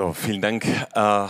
So, 0.00 0.14
vielen 0.14 0.40
Dank. 0.40 0.64
Äh, 0.94 1.26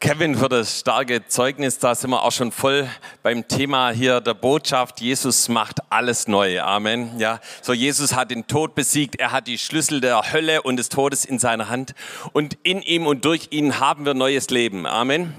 Kevin 0.00 0.34
für 0.34 0.48
das 0.48 0.80
starke 0.80 1.28
Zeugnis. 1.28 1.78
Da 1.78 1.94
sind 1.94 2.10
wir 2.10 2.24
auch 2.24 2.32
schon 2.32 2.50
voll 2.50 2.88
beim 3.22 3.46
Thema 3.46 3.90
hier 3.90 4.20
der 4.20 4.34
Botschaft. 4.34 5.00
Jesus 5.00 5.48
macht 5.48 5.78
alles 5.88 6.26
neu. 6.26 6.60
Amen. 6.60 7.16
Ja, 7.20 7.38
so 7.62 7.72
Jesus 7.72 8.16
hat 8.16 8.32
den 8.32 8.48
Tod 8.48 8.74
besiegt. 8.74 9.20
Er 9.20 9.30
hat 9.30 9.46
die 9.46 9.58
Schlüssel 9.58 10.00
der 10.00 10.32
Hölle 10.32 10.62
und 10.62 10.78
des 10.78 10.88
Todes 10.88 11.24
in 11.24 11.38
seiner 11.38 11.68
Hand. 11.68 11.94
Und 12.32 12.58
in 12.64 12.82
ihm 12.82 13.06
und 13.06 13.24
durch 13.24 13.46
ihn 13.52 13.78
haben 13.78 14.04
wir 14.04 14.14
neues 14.14 14.50
Leben. 14.50 14.84
Amen. 14.84 15.32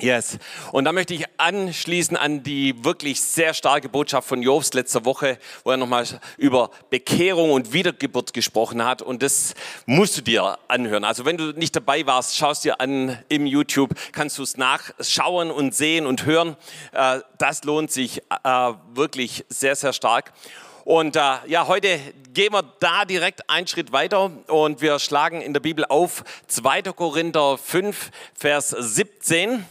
Yes. 0.00 0.38
Und 0.72 0.84
da 0.84 0.92
möchte 0.92 1.12
ich 1.12 1.26
anschließen 1.36 2.16
an 2.16 2.42
die 2.42 2.84
wirklich 2.84 3.20
sehr 3.20 3.52
starke 3.52 3.88
Botschaft 3.88 4.26
von 4.26 4.42
Jobs 4.42 4.72
letzter 4.72 5.04
Woche, 5.04 5.38
wo 5.62 5.70
er 5.70 5.76
nochmal 5.76 6.06
über 6.38 6.70
Bekehrung 6.88 7.52
und 7.52 7.72
Wiedergeburt 7.72 8.32
gesprochen 8.32 8.84
hat. 8.84 9.02
Und 9.02 9.22
das 9.22 9.54
musst 9.84 10.16
du 10.16 10.22
dir 10.22 10.58
anhören. 10.68 11.04
Also 11.04 11.24
wenn 11.26 11.36
du 11.36 11.52
nicht 11.52 11.76
dabei 11.76 12.06
warst, 12.06 12.36
schaust 12.36 12.64
dir 12.64 12.80
an 12.80 13.18
im 13.28 13.44
YouTube, 13.46 13.90
kannst 14.12 14.38
du 14.38 14.42
es 14.42 14.56
nachschauen 14.56 15.50
und 15.50 15.74
sehen 15.74 16.06
und 16.06 16.24
hören. 16.24 16.56
Äh, 16.92 17.20
das 17.36 17.64
lohnt 17.64 17.90
sich 17.90 18.22
äh, 18.42 18.72
wirklich 18.94 19.44
sehr, 19.48 19.76
sehr 19.76 19.92
stark. 19.92 20.32
Und 20.84 21.16
äh, 21.16 21.20
ja, 21.46 21.66
heute 21.66 22.00
gehen 22.32 22.52
wir 22.52 22.62
da 22.80 23.04
direkt 23.04 23.50
einen 23.50 23.66
Schritt 23.66 23.92
weiter 23.92 24.30
und 24.46 24.80
wir 24.80 24.98
schlagen 24.98 25.42
in 25.42 25.52
der 25.52 25.60
Bibel 25.60 25.84
auf 25.84 26.24
2. 26.48 26.82
Korinther 26.94 27.58
5, 27.58 28.10
Vers 28.34 28.70
17. 28.70 29.64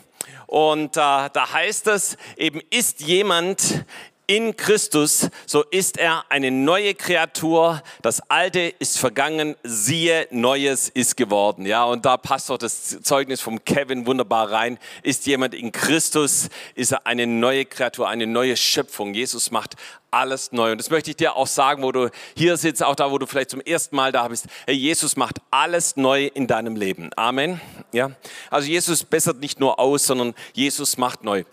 Und 0.49 0.97
äh, 0.97 0.99
da 0.99 1.53
heißt 1.53 1.85
es 1.89 2.17
eben, 2.35 2.59
ist 2.71 3.01
jemand 3.01 3.85
in 4.29 4.55
Christus, 4.55 5.27
so 5.47 5.63
ist 5.63 5.97
er 5.97 6.23
eine 6.29 6.51
neue 6.51 6.93
Kreatur. 6.93 7.81
Das 8.03 8.21
Alte 8.29 8.59
ist 8.77 8.99
vergangen, 8.99 9.55
siehe, 9.63 10.27
Neues 10.29 10.87
ist 10.87 11.17
geworden. 11.17 11.65
Ja, 11.65 11.85
und 11.85 12.05
da 12.05 12.15
passt 12.15 12.51
doch 12.51 12.59
das 12.59 13.01
Zeugnis 13.01 13.41
vom 13.41 13.65
Kevin 13.65 14.05
wunderbar 14.05 14.51
rein. 14.51 14.77
Ist 15.01 15.25
jemand 15.25 15.55
in 15.55 15.71
Christus, 15.71 16.49
ist 16.75 16.91
er 16.91 17.07
eine 17.07 17.25
neue 17.25 17.65
Kreatur, 17.65 18.07
eine 18.07 18.27
neue 18.27 18.55
Schöpfung. 18.55 19.15
Jesus 19.15 19.49
macht 19.49 19.75
alles 20.11 20.51
neu. 20.51 20.73
Und 20.73 20.77
das 20.77 20.91
möchte 20.91 21.09
ich 21.09 21.17
dir 21.17 21.35
auch 21.35 21.47
sagen, 21.47 21.81
wo 21.81 21.91
du 21.91 22.11
hier 22.35 22.55
sitzt, 22.57 22.83
auch 22.83 22.95
da, 22.95 23.09
wo 23.09 23.17
du 23.17 23.25
vielleicht 23.25 23.49
zum 23.49 23.61
ersten 23.61 23.95
Mal 23.95 24.11
da 24.11 24.27
bist. 24.27 24.45
Hey, 24.67 24.75
Jesus 24.75 25.15
macht 25.15 25.37
alles 25.49 25.97
neu 25.97 26.27
in 26.27 26.45
deinem 26.45 26.75
Leben. 26.75 27.09
Amen. 27.15 27.59
Ja. 27.93 28.11
Also 28.51 28.67
Jesus 28.67 29.03
bessert 29.03 29.39
nicht 29.39 29.59
nur 29.59 29.79
aus, 29.79 30.05
sondern 30.05 30.35
Jesus 30.53 30.97
macht 30.97 31.23
neu. 31.23 31.45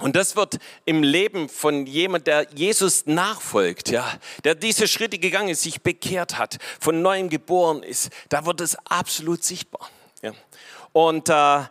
Und 0.00 0.14
das 0.14 0.36
wird 0.36 0.58
im 0.84 1.02
Leben 1.02 1.48
von 1.48 1.86
jemand, 1.86 2.28
der 2.28 2.46
Jesus 2.54 3.06
nachfolgt, 3.06 3.90
ja, 3.90 4.12
der 4.44 4.54
diese 4.54 4.86
Schritte 4.86 5.18
gegangen 5.18 5.48
ist, 5.48 5.62
sich 5.62 5.82
bekehrt 5.82 6.38
hat, 6.38 6.58
von 6.80 7.02
neuem 7.02 7.28
geboren 7.28 7.82
ist, 7.82 8.10
da 8.28 8.46
wird 8.46 8.60
es 8.60 8.76
absolut 8.86 9.42
sichtbar. 9.42 9.90
Ja. 10.22 10.32
Und 10.92 11.28
äh, 11.28 11.62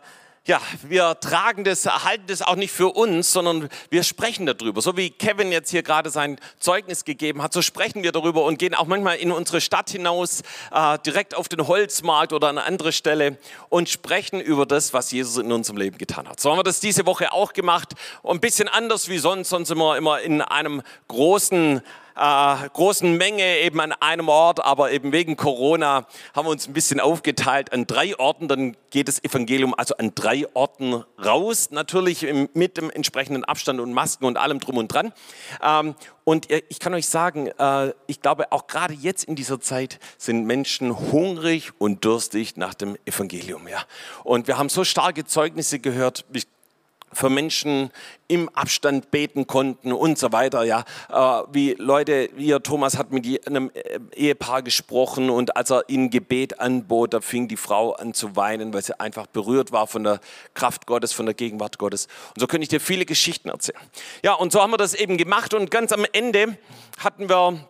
ja, 0.48 0.62
wir 0.82 1.20
tragen 1.20 1.62
das, 1.62 1.84
erhalten 1.84 2.24
das 2.26 2.40
auch 2.40 2.56
nicht 2.56 2.72
für 2.72 2.88
uns, 2.88 3.30
sondern 3.30 3.68
wir 3.90 4.02
sprechen 4.02 4.46
darüber. 4.46 4.80
So 4.80 4.96
wie 4.96 5.10
Kevin 5.10 5.52
jetzt 5.52 5.70
hier 5.70 5.82
gerade 5.82 6.08
sein 6.08 6.40
Zeugnis 6.58 7.04
gegeben 7.04 7.42
hat, 7.42 7.52
so 7.52 7.60
sprechen 7.60 8.02
wir 8.02 8.12
darüber 8.12 8.44
und 8.44 8.58
gehen 8.58 8.74
auch 8.74 8.86
manchmal 8.86 9.18
in 9.18 9.30
unsere 9.30 9.60
Stadt 9.60 9.90
hinaus, 9.90 10.40
äh, 10.72 10.98
direkt 11.04 11.36
auf 11.36 11.50
den 11.50 11.68
Holzmarkt 11.68 12.32
oder 12.32 12.48
an 12.48 12.56
eine 12.56 12.66
andere 12.66 12.92
Stelle 12.92 13.36
und 13.68 13.90
sprechen 13.90 14.40
über 14.40 14.64
das, 14.64 14.94
was 14.94 15.12
Jesus 15.12 15.36
in 15.36 15.52
unserem 15.52 15.76
Leben 15.76 15.98
getan 15.98 16.26
hat. 16.26 16.40
So 16.40 16.50
haben 16.50 16.58
wir 16.58 16.64
das 16.64 16.80
diese 16.80 17.04
Woche 17.04 17.30
auch 17.30 17.52
gemacht. 17.52 17.92
Ein 18.24 18.40
bisschen 18.40 18.68
anders 18.68 19.10
wie 19.10 19.18
sonst, 19.18 19.50
sonst 19.50 19.68
sind 19.68 19.76
wir 19.76 19.98
immer 19.98 20.22
in 20.22 20.40
einem 20.40 20.80
großen 21.08 21.82
äh, 22.18 22.68
großen 22.70 23.16
Menge 23.16 23.58
eben 23.58 23.80
an 23.80 23.92
einem 23.92 24.28
Ort, 24.28 24.64
aber 24.64 24.90
eben 24.90 25.12
wegen 25.12 25.36
Corona 25.36 26.06
haben 26.34 26.46
wir 26.46 26.50
uns 26.50 26.66
ein 26.66 26.72
bisschen 26.72 27.00
aufgeteilt 27.00 27.72
an 27.72 27.86
drei 27.86 28.18
Orten. 28.18 28.48
Dann 28.48 28.76
geht 28.90 29.08
das 29.08 29.22
Evangelium 29.22 29.74
also 29.74 29.96
an 29.96 30.12
drei 30.14 30.46
Orten 30.54 31.04
raus, 31.24 31.70
natürlich 31.70 32.26
mit 32.54 32.76
dem 32.76 32.90
entsprechenden 32.90 33.44
Abstand 33.44 33.80
und 33.80 33.92
Masken 33.92 34.24
und 34.24 34.36
allem 34.36 34.60
drum 34.60 34.78
und 34.78 34.88
dran. 34.88 35.12
Ähm, 35.62 35.94
und 36.24 36.48
ich 36.50 36.78
kann 36.78 36.92
euch 36.92 37.06
sagen, 37.06 37.46
äh, 37.58 37.92
ich 38.06 38.20
glaube, 38.20 38.52
auch 38.52 38.66
gerade 38.66 38.92
jetzt 38.92 39.24
in 39.24 39.34
dieser 39.34 39.60
Zeit 39.60 39.98
sind 40.18 40.44
Menschen 40.44 41.12
hungrig 41.12 41.70
und 41.78 42.04
durstig 42.04 42.56
nach 42.56 42.74
dem 42.74 42.98
Evangelium. 43.06 43.66
Ja. 43.68 43.84
Und 44.24 44.46
wir 44.46 44.58
haben 44.58 44.68
so 44.68 44.84
starke 44.84 45.24
Zeugnisse 45.24 45.78
gehört. 45.78 46.26
Ich 46.32 46.46
für 47.12 47.30
Menschen 47.30 47.90
im 48.28 48.48
Abstand 48.50 49.10
beten 49.10 49.46
konnten 49.46 49.92
und 49.92 50.18
so 50.18 50.32
weiter. 50.32 50.64
Ja, 50.64 50.84
äh, 51.10 51.42
wie 51.52 51.74
Leute, 51.74 52.28
wie 52.36 52.52
Thomas 52.60 52.98
hat 52.98 53.10
mit 53.10 53.46
einem 53.46 53.70
äh, 53.74 53.98
Ehepaar 54.14 54.62
gesprochen 54.62 55.30
und 55.30 55.56
als 55.56 55.70
er 55.70 55.88
ihnen 55.88 56.10
Gebet 56.10 56.60
anbot, 56.60 57.14
da 57.14 57.20
fing 57.20 57.48
die 57.48 57.56
Frau 57.56 57.92
an 57.92 58.14
zu 58.14 58.36
weinen, 58.36 58.72
weil 58.72 58.82
sie 58.82 58.98
einfach 59.00 59.26
berührt 59.26 59.72
war 59.72 59.86
von 59.86 60.04
der 60.04 60.20
Kraft 60.54 60.86
Gottes, 60.86 61.12
von 61.12 61.26
der 61.26 61.34
Gegenwart 61.34 61.78
Gottes. 61.78 62.06
Und 62.34 62.40
so 62.40 62.46
könnte 62.46 62.62
ich 62.64 62.68
dir 62.68 62.80
viele 62.80 63.06
Geschichten 63.06 63.48
erzählen. 63.48 63.78
Ja, 64.22 64.34
und 64.34 64.52
so 64.52 64.60
haben 64.60 64.70
wir 64.70 64.76
das 64.76 64.94
eben 64.94 65.16
gemacht 65.16 65.54
und 65.54 65.70
ganz 65.70 65.92
am 65.92 66.04
Ende 66.12 66.58
hatten 66.98 67.28
wir 67.28 67.68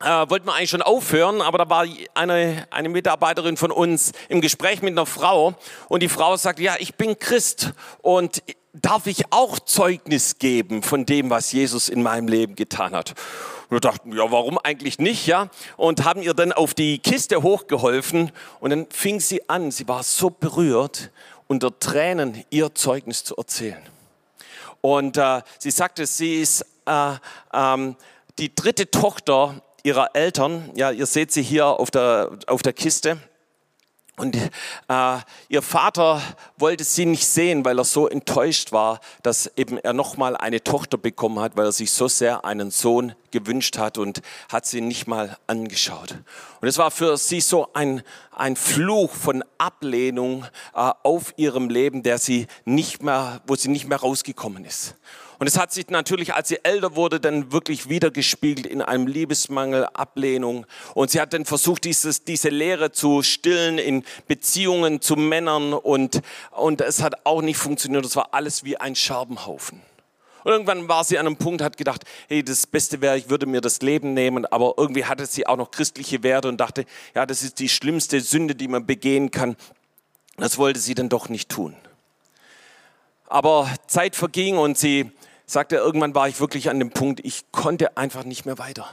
äh, 0.00 0.28
wollten 0.28 0.46
wir 0.46 0.54
eigentlich 0.54 0.70
schon 0.70 0.82
aufhören, 0.82 1.40
aber 1.40 1.58
da 1.58 1.70
war 1.70 1.86
eine, 2.14 2.66
eine 2.70 2.88
Mitarbeiterin 2.88 3.56
von 3.56 3.70
uns 3.70 4.12
im 4.28 4.40
Gespräch 4.40 4.82
mit 4.82 4.92
einer 4.92 5.06
Frau 5.06 5.54
und 5.88 6.02
die 6.02 6.08
Frau 6.08 6.36
sagt, 6.36 6.60
ja, 6.60 6.76
ich 6.78 6.96
bin 6.96 7.18
Christ 7.18 7.72
und 8.02 8.42
darf 8.74 9.06
ich 9.06 9.32
auch 9.32 9.58
Zeugnis 9.58 10.38
geben 10.38 10.82
von 10.82 11.06
dem, 11.06 11.30
was 11.30 11.52
Jesus 11.52 11.88
in 11.88 12.02
meinem 12.02 12.28
Leben 12.28 12.56
getan 12.56 12.92
hat? 12.92 13.14
Und 13.68 13.76
wir 13.76 13.80
dachten, 13.80 14.12
ja, 14.12 14.30
warum 14.30 14.58
eigentlich 14.58 14.98
nicht, 14.98 15.26
ja? 15.26 15.48
Und 15.76 16.04
haben 16.04 16.22
ihr 16.22 16.34
dann 16.34 16.52
auf 16.52 16.74
die 16.74 16.98
Kiste 16.98 17.42
hochgeholfen 17.42 18.32
und 18.60 18.70
dann 18.70 18.86
fing 18.90 19.18
sie 19.18 19.48
an, 19.48 19.70
sie 19.70 19.88
war 19.88 20.02
so 20.02 20.30
berührt, 20.30 21.10
unter 21.48 21.76
Tränen 21.78 22.44
ihr 22.50 22.74
Zeugnis 22.74 23.24
zu 23.24 23.36
erzählen. 23.36 23.82
Und 24.82 25.16
äh, 25.16 25.42
sie 25.58 25.70
sagte, 25.70 26.06
sie 26.06 26.40
ist 26.42 26.66
äh, 26.86 27.14
ähm, 27.52 27.96
die 28.38 28.54
dritte 28.54 28.90
Tochter 28.90 29.62
ihrer 29.86 30.16
Eltern. 30.16 30.72
Ja, 30.74 30.90
ihr 30.90 31.06
seht 31.06 31.30
sie 31.30 31.42
hier 31.42 31.66
auf 31.66 31.92
der, 31.92 32.32
auf 32.48 32.62
der 32.62 32.72
Kiste. 32.72 33.18
Und 34.18 34.34
äh, 34.34 35.18
ihr 35.48 35.62
Vater 35.62 36.22
wollte 36.56 36.82
sie 36.82 37.04
nicht 37.04 37.26
sehen, 37.26 37.64
weil 37.66 37.78
er 37.78 37.84
so 37.84 38.08
enttäuscht 38.08 38.72
war, 38.72 38.98
dass 39.22 39.52
eben 39.56 39.76
er 39.78 39.92
nochmal 39.92 40.36
eine 40.36 40.64
Tochter 40.64 40.96
bekommen 40.96 41.38
hat, 41.38 41.56
weil 41.56 41.66
er 41.66 41.72
sich 41.72 41.90
so 41.92 42.08
sehr 42.08 42.44
einen 42.44 42.70
Sohn 42.70 43.14
gewünscht 43.30 43.78
hat 43.78 43.98
und 43.98 44.22
hat 44.50 44.66
sie 44.66 44.80
nicht 44.80 45.06
mal 45.06 45.36
angeschaut. 45.46 46.16
Und 46.62 46.66
es 46.66 46.78
war 46.78 46.90
für 46.90 47.16
sie 47.18 47.40
so 47.40 47.68
ein, 47.74 48.02
ein 48.32 48.56
Fluch 48.56 49.12
von 49.12 49.44
Ablehnung 49.58 50.46
äh, 50.74 50.90
auf 51.02 51.34
ihrem 51.36 51.68
Leben, 51.68 52.02
der 52.02 52.18
sie 52.18 52.46
nicht 52.64 53.02
mehr, 53.02 53.42
wo 53.46 53.54
sie 53.54 53.68
nicht 53.68 53.86
mehr 53.86 53.98
rausgekommen 54.00 54.64
ist. 54.64 54.96
Und 55.38 55.46
es 55.46 55.58
hat 55.58 55.72
sich 55.72 55.88
natürlich, 55.88 56.34
als 56.34 56.48
sie 56.48 56.58
älter 56.62 56.96
wurde, 56.96 57.20
dann 57.20 57.52
wirklich 57.52 57.88
wiedergespiegelt 57.88 58.66
in 58.66 58.80
einem 58.80 59.06
Liebesmangel, 59.06 59.86
Ablehnung. 59.86 60.66
Und 60.94 61.10
sie 61.10 61.20
hat 61.20 61.32
dann 61.32 61.44
versucht, 61.44 61.84
dieses, 61.84 62.24
diese 62.24 62.48
Lehre 62.48 62.92
zu 62.92 63.22
stillen 63.22 63.78
in 63.78 64.04
Beziehungen 64.28 65.00
zu 65.00 65.16
Männern. 65.16 65.74
Und, 65.74 66.22
und 66.52 66.80
es 66.80 67.02
hat 67.02 67.26
auch 67.26 67.42
nicht 67.42 67.58
funktioniert. 67.58 68.04
Es 68.04 68.16
war 68.16 68.32
alles 68.32 68.64
wie 68.64 68.78
ein 68.78 68.96
Scherbenhaufen. 68.96 69.82
Und 70.44 70.52
irgendwann 70.52 70.88
war 70.88 71.02
sie 71.02 71.18
an 71.18 71.26
einem 71.26 71.36
Punkt, 71.36 71.60
hat 71.60 71.76
gedacht, 71.76 72.04
hey, 72.28 72.42
das 72.44 72.68
Beste 72.68 73.00
wäre, 73.00 73.18
ich 73.18 73.28
würde 73.28 73.46
mir 73.46 73.60
das 73.60 73.82
Leben 73.82 74.14
nehmen. 74.14 74.46
Aber 74.46 74.74
irgendwie 74.76 75.04
hatte 75.04 75.26
sie 75.26 75.46
auch 75.46 75.56
noch 75.56 75.72
christliche 75.72 76.22
Werte 76.22 76.48
und 76.48 76.58
dachte, 76.58 76.84
ja, 77.14 77.26
das 77.26 77.42
ist 77.42 77.58
die 77.58 77.68
schlimmste 77.68 78.20
Sünde, 78.20 78.54
die 78.54 78.68
man 78.68 78.86
begehen 78.86 79.32
kann. 79.32 79.56
Das 80.36 80.56
wollte 80.56 80.78
sie 80.78 80.94
dann 80.94 81.08
doch 81.08 81.28
nicht 81.28 81.48
tun. 81.48 81.74
Aber 83.26 83.68
Zeit 83.86 84.14
verging 84.14 84.56
und 84.56 84.78
sie 84.78 85.10
sagte, 85.46 85.76
irgendwann 85.76 86.14
war 86.14 86.28
ich 86.28 86.40
wirklich 86.40 86.68
an 86.70 86.78
dem 86.78 86.90
Punkt, 86.90 87.20
ich 87.24 87.44
konnte 87.52 87.96
einfach 87.96 88.24
nicht 88.24 88.46
mehr 88.46 88.58
weiter. 88.58 88.88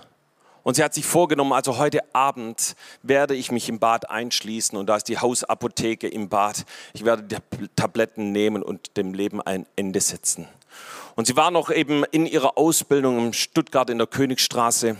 Und 0.63 0.75
sie 0.75 0.83
hat 0.83 0.93
sich 0.93 1.05
vorgenommen, 1.05 1.51
also 1.51 1.77
heute 1.77 1.99
Abend 2.15 2.75
werde 3.01 3.35
ich 3.35 3.51
mich 3.51 3.67
im 3.67 3.79
Bad 3.79 4.09
einschließen 4.09 4.77
und 4.77 4.87
da 4.87 4.95
ist 4.95 5.09
die 5.09 5.19
Hausapotheke 5.19 6.07
im 6.07 6.29
Bad. 6.29 6.63
Ich 6.93 7.03
werde 7.03 7.23
die 7.23 7.67
Tabletten 7.75 8.31
nehmen 8.31 8.63
und 8.63 8.95
dem 8.95 9.13
Leben 9.13 9.41
ein 9.41 9.65
Ende 9.75 9.99
setzen. 9.99 10.47
Und 11.15 11.27
sie 11.27 11.35
war 11.35 11.51
noch 11.51 11.69
eben 11.69 12.05
in 12.05 12.25
ihrer 12.25 12.57
Ausbildung 12.57 13.19
in 13.19 13.33
Stuttgart 13.33 13.89
in 13.89 13.97
der 13.97 14.07
Königstraße 14.07 14.95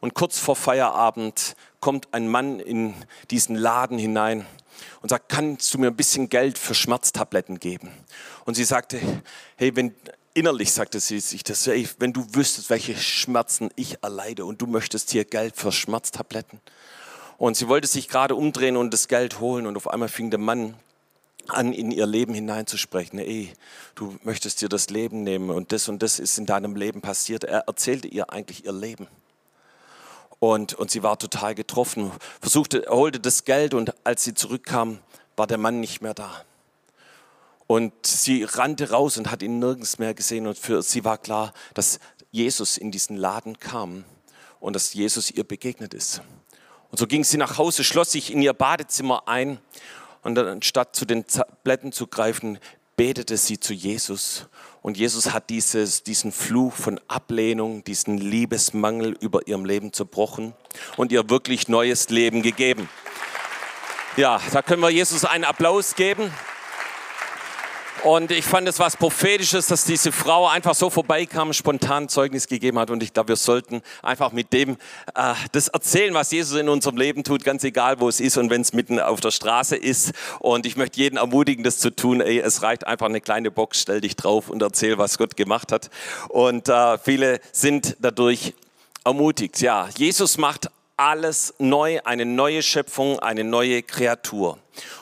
und 0.00 0.14
kurz 0.14 0.38
vor 0.38 0.56
Feierabend 0.56 1.56
kommt 1.80 2.12
ein 2.12 2.28
Mann 2.28 2.60
in 2.60 2.94
diesen 3.30 3.56
Laden 3.56 3.98
hinein 3.98 4.46
und 5.00 5.08
sagt, 5.08 5.28
kannst 5.28 5.72
du 5.72 5.78
mir 5.78 5.88
ein 5.88 5.96
bisschen 5.96 6.28
Geld 6.28 6.58
für 6.58 6.74
Schmerztabletten 6.74 7.58
geben? 7.58 7.90
Und 8.44 8.54
sie 8.54 8.64
sagte, 8.64 9.00
hey, 9.56 9.74
wenn 9.74 9.94
innerlich 10.38 10.72
sagte 10.72 11.00
sie 11.00 11.20
sich 11.20 11.42
das, 11.42 11.66
ey, 11.66 11.88
wenn 11.98 12.12
du 12.12 12.24
wüsstest, 12.32 12.70
welche 12.70 12.96
Schmerzen 12.96 13.70
ich 13.76 14.02
erleide 14.02 14.44
und 14.44 14.62
du 14.62 14.66
möchtest 14.66 15.10
hier 15.10 15.24
Geld 15.24 15.56
für 15.56 15.72
Schmerztabletten. 15.72 16.60
Und 17.38 17.56
sie 17.56 17.68
wollte 17.68 17.86
sich 17.86 18.08
gerade 18.08 18.34
umdrehen 18.34 18.76
und 18.76 18.92
das 18.92 19.08
Geld 19.08 19.40
holen 19.40 19.66
und 19.66 19.76
auf 19.76 19.88
einmal 19.88 20.08
fing 20.08 20.30
der 20.30 20.38
Mann 20.38 20.74
an, 21.48 21.72
in 21.72 21.90
ihr 21.90 22.06
Leben 22.06 22.34
hineinzusprechen. 22.34 23.18
Ey, 23.18 23.52
du 23.94 24.16
möchtest 24.22 24.60
dir 24.60 24.68
das 24.68 24.90
Leben 24.90 25.22
nehmen 25.24 25.50
und 25.50 25.72
das 25.72 25.88
und 25.88 26.02
das 26.02 26.18
ist 26.18 26.38
in 26.38 26.46
deinem 26.46 26.76
Leben 26.76 27.00
passiert. 27.00 27.44
Er 27.44 27.60
erzählte 27.60 28.08
ihr 28.08 28.30
eigentlich 28.32 28.64
ihr 28.64 28.72
Leben. 28.72 29.06
Und, 30.40 30.74
und 30.74 30.90
sie 30.90 31.02
war 31.02 31.18
total 31.18 31.54
getroffen, 31.54 32.12
versuchte, 32.40 32.86
holte 32.88 33.18
das 33.18 33.44
Geld 33.44 33.74
und 33.74 33.94
als 34.04 34.22
sie 34.22 34.34
zurückkam, 34.34 35.00
war 35.36 35.48
der 35.48 35.58
Mann 35.58 35.80
nicht 35.80 36.00
mehr 36.00 36.14
da. 36.14 36.44
Und 37.68 37.92
sie 38.06 38.44
rannte 38.44 38.90
raus 38.90 39.18
und 39.18 39.30
hat 39.30 39.42
ihn 39.42 39.60
nirgends 39.60 39.98
mehr 39.98 40.14
gesehen. 40.14 40.46
Und 40.46 40.58
für 40.58 40.82
sie 40.82 41.04
war 41.04 41.18
klar, 41.18 41.52
dass 41.74 42.00
Jesus 42.32 42.78
in 42.78 42.90
diesen 42.90 43.16
Laden 43.16 43.60
kam 43.60 44.04
und 44.58 44.74
dass 44.74 44.94
Jesus 44.94 45.30
ihr 45.30 45.44
begegnet 45.44 45.94
ist. 45.94 46.22
Und 46.90 46.98
so 46.98 47.06
ging 47.06 47.24
sie 47.24 47.36
nach 47.36 47.58
Hause, 47.58 47.84
schloss 47.84 48.12
sich 48.12 48.32
in 48.32 48.40
ihr 48.40 48.54
Badezimmer 48.54 49.28
ein 49.28 49.58
und 50.22 50.34
dann, 50.34 50.46
anstatt 50.46 50.96
zu 50.96 51.04
den 51.04 51.26
Tabletten 51.26 51.92
zu 51.92 52.06
greifen, 52.06 52.58
betete 52.96 53.36
sie 53.36 53.60
zu 53.60 53.74
Jesus. 53.74 54.46
Und 54.80 54.96
Jesus 54.96 55.32
hat 55.32 55.50
dieses, 55.50 56.02
diesen 56.02 56.32
Fluch 56.32 56.72
von 56.72 56.98
Ablehnung, 57.06 57.84
diesen 57.84 58.16
Liebesmangel 58.16 59.14
über 59.20 59.46
ihrem 59.46 59.66
Leben 59.66 59.92
zerbrochen 59.92 60.54
und 60.96 61.12
ihr 61.12 61.28
wirklich 61.28 61.68
neues 61.68 62.08
Leben 62.08 62.42
gegeben. 62.42 62.88
Ja, 64.16 64.40
da 64.52 64.62
können 64.62 64.80
wir 64.80 64.90
Jesus 64.90 65.26
einen 65.26 65.44
Applaus 65.44 65.94
geben. 65.94 66.32
Und 68.04 68.30
ich 68.30 68.44
fand 68.44 68.68
es 68.68 68.78
was 68.78 68.96
Prophetisches, 68.96 69.66
dass 69.66 69.84
diese 69.84 70.12
Frau 70.12 70.46
einfach 70.46 70.74
so 70.74 70.88
vorbeikam, 70.88 71.52
spontan 71.52 72.08
Zeugnis 72.08 72.46
gegeben 72.46 72.78
hat. 72.78 72.90
Und 72.90 73.02
ich 73.02 73.12
glaube, 73.12 73.30
wir 73.30 73.36
sollten 73.36 73.82
einfach 74.02 74.30
mit 74.30 74.52
dem 74.52 74.76
äh, 75.14 75.34
das 75.52 75.68
erzählen, 75.68 76.14
was 76.14 76.30
Jesus 76.30 76.58
in 76.58 76.68
unserem 76.68 76.96
Leben 76.96 77.24
tut, 77.24 77.44
ganz 77.44 77.64
egal, 77.64 77.98
wo 77.98 78.08
es 78.08 78.20
ist 78.20 78.36
und 78.36 78.50
wenn 78.50 78.60
es 78.60 78.72
mitten 78.72 79.00
auf 79.00 79.20
der 79.20 79.32
Straße 79.32 79.76
ist. 79.76 80.12
Und 80.38 80.64
ich 80.64 80.76
möchte 80.76 81.00
jeden 81.00 81.16
ermutigen, 81.16 81.64
das 81.64 81.78
zu 81.78 81.90
tun. 81.90 82.20
Ey, 82.20 82.38
es 82.38 82.62
reicht 82.62 82.86
einfach 82.86 83.06
eine 83.06 83.20
kleine 83.20 83.50
Box, 83.50 83.82
stell 83.82 84.00
dich 84.00 84.14
drauf 84.14 84.48
und 84.48 84.62
erzähl, 84.62 84.98
was 84.98 85.18
Gott 85.18 85.36
gemacht 85.36 85.72
hat. 85.72 85.90
Und 86.28 86.68
äh, 86.68 86.98
viele 86.98 87.40
sind 87.52 87.96
dadurch 87.98 88.54
ermutigt. 89.04 89.60
Ja, 89.60 89.88
Jesus 89.96 90.38
macht 90.38 90.70
alles 90.96 91.54
neu, 91.58 92.00
eine 92.04 92.26
neue 92.26 92.62
Schöpfung, 92.62 93.18
eine 93.20 93.44
neue 93.44 93.82
Kreatur. 93.82 94.58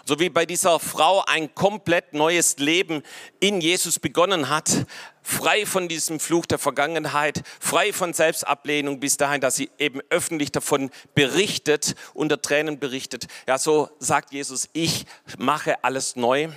So 0.09 0.21
wie 0.21 0.29
bei 0.29 0.47
dieser 0.47 0.79
Frau 0.79 1.25
ein 1.27 1.53
komplett 1.57 2.15
neues 2.15 2.59
Leben 2.59 3.03
in 3.41 3.61
Jesus 3.61 3.99
begonnen 3.99 4.49
hat, 4.49 4.87
frei 5.21 5.67
von 5.67 5.89
diesem 5.89 6.21
Fluch 6.21 6.47
der 6.47 6.59
Vergangenheit, 6.59 7.43
frei 7.59 7.93
von 7.93 8.13
Selbstablehnung 8.13 9.01
bis 9.01 9.17
dahin, 9.17 9.41
dass 9.41 9.57
sie 9.57 9.69
eben 9.81 10.01
öffentlich 10.09 10.53
davon 10.53 10.91
berichtet, 11.17 11.97
unter 12.15 12.41
Tränen 12.41 12.79
berichtet. 12.79 13.27
Ja, 13.49 13.59
so 13.59 13.89
sagt 13.99 14.33
Jesus, 14.33 14.69
ich 14.75 15.07
mache 15.39 15.83
alles 15.83 16.15
neu. 16.15 16.51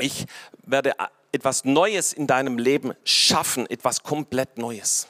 Ich 0.00 0.26
werde 0.64 0.94
etwas 1.30 1.64
Neues 1.64 2.12
in 2.12 2.26
deinem 2.26 2.58
Leben 2.58 2.94
schaffen, 3.04 3.70
etwas 3.70 4.02
komplett 4.02 4.58
Neues. 4.58 5.06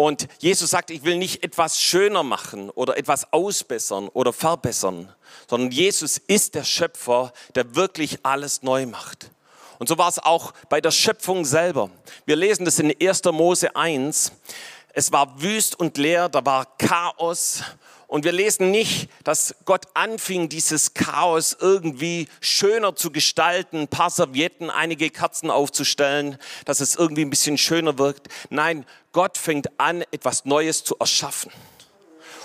Und 0.00 0.28
Jesus 0.38 0.70
sagt, 0.70 0.90
ich 0.90 1.04
will 1.04 1.18
nicht 1.18 1.44
etwas 1.44 1.78
schöner 1.78 2.22
machen 2.22 2.70
oder 2.70 2.96
etwas 2.96 3.30
ausbessern 3.34 4.08
oder 4.08 4.32
verbessern, 4.32 5.14
sondern 5.46 5.70
Jesus 5.72 6.16
ist 6.16 6.54
der 6.54 6.64
Schöpfer, 6.64 7.34
der 7.54 7.74
wirklich 7.74 8.20
alles 8.22 8.62
neu 8.62 8.86
macht. 8.86 9.30
Und 9.78 9.90
so 9.90 9.98
war 9.98 10.08
es 10.08 10.18
auch 10.18 10.54
bei 10.70 10.80
der 10.80 10.90
Schöpfung 10.90 11.44
selber. 11.44 11.90
Wir 12.24 12.36
lesen 12.36 12.64
das 12.64 12.78
in 12.78 12.94
1. 12.98 13.24
Mose 13.24 13.76
1. 13.76 14.32
Es 14.94 15.12
war 15.12 15.38
wüst 15.42 15.78
und 15.78 15.98
leer, 15.98 16.30
da 16.30 16.46
war 16.46 16.78
Chaos 16.78 17.62
und 18.10 18.24
wir 18.24 18.32
lesen 18.32 18.72
nicht, 18.72 19.08
dass 19.22 19.54
Gott 19.66 19.86
anfing, 19.94 20.48
dieses 20.48 20.94
Chaos 20.94 21.56
irgendwie 21.60 22.26
schöner 22.40 22.96
zu 22.96 23.12
gestalten, 23.12 23.82
ein 23.82 23.88
paar 23.88 24.10
Servietten, 24.10 24.68
einige 24.68 25.10
Kerzen 25.10 25.48
aufzustellen, 25.48 26.36
dass 26.64 26.80
es 26.80 26.96
irgendwie 26.96 27.24
ein 27.24 27.30
bisschen 27.30 27.56
schöner 27.56 27.98
wirkt. 27.98 28.26
Nein, 28.48 28.84
Gott 29.12 29.38
fängt 29.38 29.78
an, 29.78 30.02
etwas 30.10 30.44
Neues 30.44 30.82
zu 30.82 30.96
erschaffen. 30.98 31.52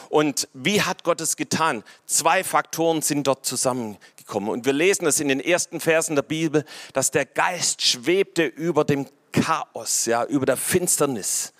Und 0.09 0.47
wie 0.53 0.83
hat 0.83 1.03
Gott 1.03 1.19
es 1.19 1.35
getan? 1.35 1.83
Zwei 2.06 2.44
Faktoren 2.44 3.01
sind 3.01 3.25
dort 3.25 3.44
zusammengekommen. 3.44 4.50
Und 4.50 4.65
wir 4.65 4.73
lesen 4.73 5.07
es 5.07 5.19
in 5.19 5.29
den 5.29 5.39
ersten 5.39 5.79
Versen 5.79 6.15
der 6.15 6.21
Bibel, 6.21 6.63
dass 6.94 7.09
der 7.09 7.25
Geist 7.25 7.81
schwebte 7.81 8.45
über 8.45 8.83
dem 8.83 9.07
Chaos, 9.31 10.06
ja, 10.06 10.25
über 10.25 10.45
der 10.45 10.57
Finsternis. 10.57 11.53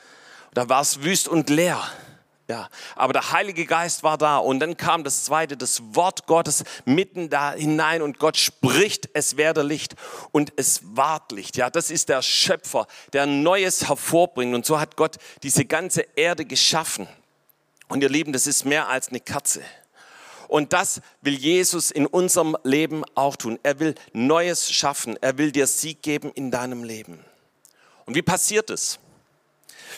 Da 0.54 0.70
war 0.70 0.82
es 0.82 1.02
wüst 1.02 1.28
und 1.28 1.50
leer. 1.50 1.82
Ja, 2.48 2.70
aber 2.96 3.14
der 3.14 3.32
Heilige 3.32 3.66
Geist 3.66 4.04
war 4.04 4.20
da 4.20 4.38
und 4.38 4.60
dann 4.60 4.78
kam 4.78 5.04
das 5.04 5.24
zweite, 5.24 5.58
das 5.58 5.82
Wort 5.96 6.28
Gottes 6.28 6.64
mitten 6.86 7.32
da 7.32 7.54
hinein 7.54 8.04
und 8.04 8.20
Gott 8.20 8.38
spricht, 8.38 9.10
es 9.14 9.36
werde 9.36 9.64
Licht 9.64 9.96
und 10.32 10.54
es 10.56 10.82
ward 10.96 11.32
Licht. 11.32 11.58
Ja, 11.58 11.72
das 11.72 11.90
ist 11.90 12.10
der 12.10 12.22
Schöpfer, 12.22 12.86
der 13.14 13.26
Neues 13.26 13.90
hervorbringt 13.90 14.54
und 14.54 14.64
so 14.64 14.80
hat 14.80 14.96
Gott 14.96 15.16
diese 15.42 15.66
ganze 15.66 16.06
Erde 16.16 16.46
geschaffen. 16.46 17.08
Und 17.88 18.04
ihr 18.04 18.10
Lieben, 18.10 18.32
das 18.32 18.46
ist 18.46 18.64
mehr 18.64 18.90
als 18.90 19.10
eine 19.10 19.20
Katze. 19.20 19.62
Und 20.48 20.74
das 20.74 21.02
will 21.22 21.36
Jesus 21.36 21.92
in 21.92 22.06
unserem 22.06 22.56
Leben 22.64 23.04
auch 23.16 23.36
tun. 23.36 23.60
Er 23.64 23.80
will 23.80 23.96
Neues 24.14 24.72
schaffen. 24.72 25.18
Er 25.22 25.38
will 25.38 25.52
dir 25.52 25.68
Sieg 25.68 26.02
geben 26.02 26.32
in 26.34 26.52
deinem 26.52 26.84
Leben. 26.84 27.24
Und 28.06 28.16
wie 28.16 28.22
passiert 28.22 28.70
es? 28.70 29.00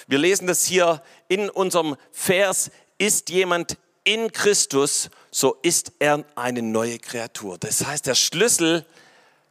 Wir 0.07 0.19
lesen 0.19 0.47
das 0.47 0.63
hier 0.63 1.01
in 1.27 1.49
unserem 1.49 1.95
Vers, 2.11 2.71
ist 2.97 3.29
jemand 3.29 3.77
in 4.03 4.31
Christus, 4.31 5.09
so 5.31 5.57
ist 5.61 5.91
er 5.99 6.23
eine 6.35 6.61
neue 6.61 6.97
Kreatur. 6.97 7.57
Das 7.57 7.85
heißt, 7.85 8.05
der 8.07 8.15
Schlüssel 8.15 8.85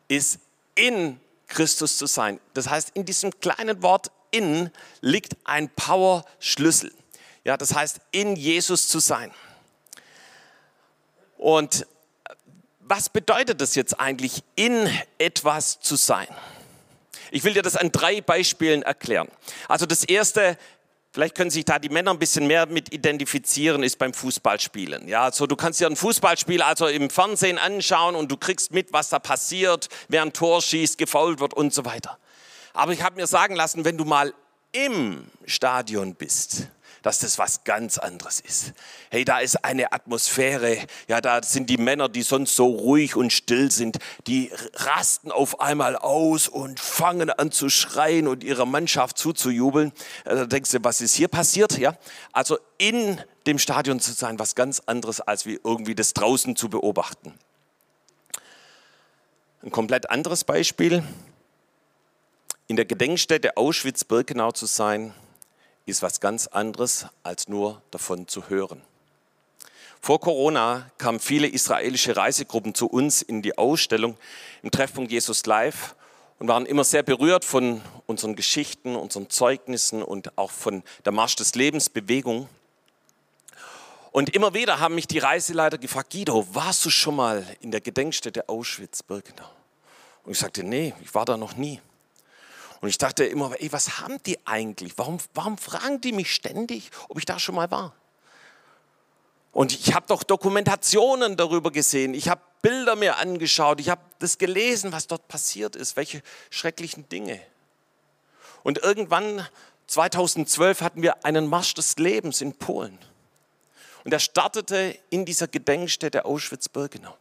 ist 0.09 0.39
in 0.75 1.21
Christus 1.47 1.99
zu 1.99 2.07
sein. 2.07 2.41
Das 2.55 2.69
heißt, 2.69 2.91
in 2.95 3.05
diesem 3.05 3.39
kleinen 3.41 3.83
Wort 3.83 4.11
in 4.31 4.71
liegt 5.01 5.37
ein 5.45 5.69
Power-Schlüssel. 5.69 6.93
Ja, 7.45 7.57
das 7.57 7.75
heißt, 7.75 8.01
in 8.11 8.35
Jesus 8.35 8.89
zu 8.89 8.99
sein. 8.99 9.33
Und 11.37 11.87
was 12.81 13.09
bedeutet 13.09 13.61
das 13.61 13.75
jetzt 13.75 14.01
eigentlich, 14.01 14.43
in 14.55 14.89
etwas 15.19 15.81
zu 15.81 15.97
sein? 15.97 16.29
Ich 17.31 17.45
will 17.45 17.55
dir 17.55 17.63
das 17.63 17.77
an 17.77 17.91
drei 17.93 18.21
Beispielen 18.21 18.83
erklären. 18.83 19.29
Also 19.69 19.87
das 19.87 20.05
erste, 20.05 20.57
vielleicht 21.17 21.35
können 21.35 21.49
sich 21.49 21.65
da 21.65 21.79
die 21.79 21.89
Männer 21.89 22.11
ein 22.11 22.19
bisschen 22.19 22.47
mehr 22.47 22.67
mit 22.67 22.93
identifizieren, 22.93 23.83
ist 23.83 23.99
beim 23.99 24.13
Fußballspielen. 24.13 25.09
Ja, 25.09 25.33
so 25.33 25.47
du 25.47 25.57
kannst 25.57 25.81
dir 25.81 25.87
ein 25.87 25.97
Fußballspiel 25.97 26.61
also 26.61 26.89
im 26.89 27.09
Fernsehen 27.09 27.57
anschauen 27.57 28.15
und 28.15 28.31
du 28.31 28.37
kriegst 28.37 28.75
mit, 28.75 28.93
was 28.93 29.09
da 29.09 29.19
passiert, 29.19 29.89
wer 30.09 30.21
ein 30.21 30.35
Tor 30.35 30.61
schießt, 30.61 30.99
gefault 30.99 31.41
wird 31.41 31.55
und 31.55 31.73
so 31.73 31.87
weiter. 31.87 32.19
Aber 32.75 32.93
ich 32.93 33.03
habe 33.03 33.17
mir 33.17 33.27
sagen 33.27 33.55
lassen, 33.55 33.87
wenn 33.87 33.97
du 33.97 34.05
mal 34.05 34.35
im 34.73 35.25
Stadion 35.47 36.15
bist, 36.17 36.69
dass 37.07 37.21
das 37.21 37.39
was 37.39 37.63
ganz 37.63 37.99
anderes 37.99 38.41
ist. 38.41 38.73
Hey, 39.11 39.25
da 39.25 39.39
ist 39.39 39.65
eine 39.65 39.93
Atmosphäre, 39.93 40.77
ja, 41.07 41.21
da 41.21 41.41
sind 41.41 41.71
die 41.71 41.77
Männer, 41.77 42.09
die 42.09 42.23
sonst 42.23 42.57
so 42.57 42.67
ruhig 42.67 43.15
und 43.15 43.33
still 43.33 43.71
sind, 43.71 43.99
die 44.27 44.51
rasten 44.75 45.31
auf 45.31 45.61
einmal 45.61 45.95
aus 45.95 46.49
und 46.49 46.81
fangen 46.81 47.31
an 47.31 47.53
zu 47.53 47.69
schreien 47.69 48.27
und 48.27 48.43
ihrer 48.43 48.67
Mannschaft 48.67 49.19
zuzujubeln. 49.19 49.93
Äh, 50.25 50.35
da 50.35 50.47
denkst 50.47 50.73
du, 50.73 50.79
was 50.83 51.01
ist 51.01 51.15
hier 51.15 51.29
passiert? 51.29 51.79
Ja, 51.79 51.97
also 52.33 52.59
in 52.77 53.21
dem 53.47 53.61
Stadion 53.61 54.01
zu 54.01 54.11
sein, 54.11 54.41
was 54.41 54.57
ganz 54.57 54.83
anderes, 54.87 55.21
als 55.21 55.47
wie 55.47 55.61
irgendwie 55.63 55.95
das 55.95 56.13
draußen 56.13 56.57
zu 56.57 56.69
beobachten. 56.69 57.33
Ein 59.63 59.71
komplett 59.71 60.11
anderes 60.11 60.43
Beispiel. 60.43 61.05
In 62.67 62.75
der 62.75 62.85
Gedenkstätte 62.85 63.57
Auschwitz-Birkenau 63.57 64.51
zu 64.51 64.67
sein, 64.67 65.15
ist 65.87 66.03
was 66.03 66.21
ganz 66.21 66.47
anderes, 66.49 67.07
als 67.23 67.49
nur 67.49 67.81
davon 67.91 68.29
zu 68.29 68.49
hören. 68.49 68.83
Vor 70.01 70.21
Corona 70.21 70.91
kamen 70.99 71.19
viele 71.19 71.49
israelische 71.49 72.17
Reisegruppen 72.17 72.75
zu 72.75 72.87
uns 72.87 73.23
in 73.23 73.43
die 73.43 73.57
Ausstellung 73.57 74.17
im 74.63 74.71
Treffpunkt 74.71 75.11
Jesus 75.11 75.47
Live 75.47 75.97
und 76.39 76.49
waren 76.49 76.67
immer 76.67 76.85
sehr 76.85 77.03
berührt 77.03 77.45
von 77.45 77.81
unseren 78.07 78.37
Geschichten, 78.37 78.95
unseren 78.95 79.31
Zeugnissen 79.31 80.03
und 80.03 80.37
auch 80.37 80.51
von 80.51 80.83
der 81.05 81.13
Marsch 81.13 81.37
des 81.37 81.55
Lebens 81.55 81.89
Bewegung. 81.89 82.49
Und 84.13 84.35
immer 84.35 84.55
wieder 84.55 84.81
haben 84.81 84.95
mich 84.95 85.07
die 85.07 85.19
Reiseleiter 85.19 85.79
gefragt, 85.79 86.13
Guido, 86.13 86.47
warst 86.53 86.85
du 86.85 86.91
schon 86.91 87.17
mal 87.17 87.45
in 87.61 87.71
der 87.71 87.81
Gedenkstätte 87.81 88.49
Auschwitz-Birkenau? 88.49 89.49
Und 90.25 90.33
ich 90.33 90.39
sagte, 90.39 90.63
nee, 90.63 90.95
ich 91.03 91.15
war 91.15 91.25
da 91.25 91.37
noch 91.37 91.57
nie. 91.57 91.81
Und 92.81 92.89
ich 92.89 92.99
dachte 92.99 93.25
immer, 93.25 93.53
ey, 93.61 93.73
was 93.73 94.01
haben 94.01 94.23
die 94.25 94.39
eigentlich? 94.47 94.97
Warum, 94.97 95.19
warum 95.35 95.59
fragen 95.59 96.01
die 96.01 96.13
mich 96.13 96.33
ständig, 96.33 96.91
ob 97.09 97.19
ich 97.19 97.25
da 97.25 97.39
schon 97.39 97.55
mal 97.55 97.71
war? 97.71 97.95
Und 99.53 99.73
ich 99.73 99.95
habe 99.95 100.07
doch 100.07 100.23
Dokumentationen 100.23 101.37
darüber 101.37 101.71
gesehen. 101.71 102.13
Ich 102.13 102.29
habe 102.29 102.43
Bilder 102.61 102.97
mir 102.97 103.17
angeschaut. 103.17 103.81
Ich 103.81 103.89
habe 103.89 104.03
das 104.19 104.37
gelesen, 104.37 104.93
was 104.93 105.07
dort 105.07 105.29
passiert 105.29 105.77
ist, 105.77 105.97
welche 105.97 106.23
schrecklichen 106.51 107.09
Dinge. 107.09 107.41
Und 108.63 108.79
irgendwann, 108.79 109.47
2012, 109.87 110.81
hatten 110.81 111.01
wir 111.01 111.25
einen 111.25 111.47
Marsch 111.47 111.73
des 111.75 111.97
Lebens 111.97 112.41
in 112.41 112.55
Polen. 112.55 112.99
Und 114.05 114.13
er 114.13 114.19
startete 114.19 114.99
in 115.11 115.25
dieser 115.25 115.49
Gedenkstätte 115.49 116.25
Auschwitz-Birkenau. 116.25 117.17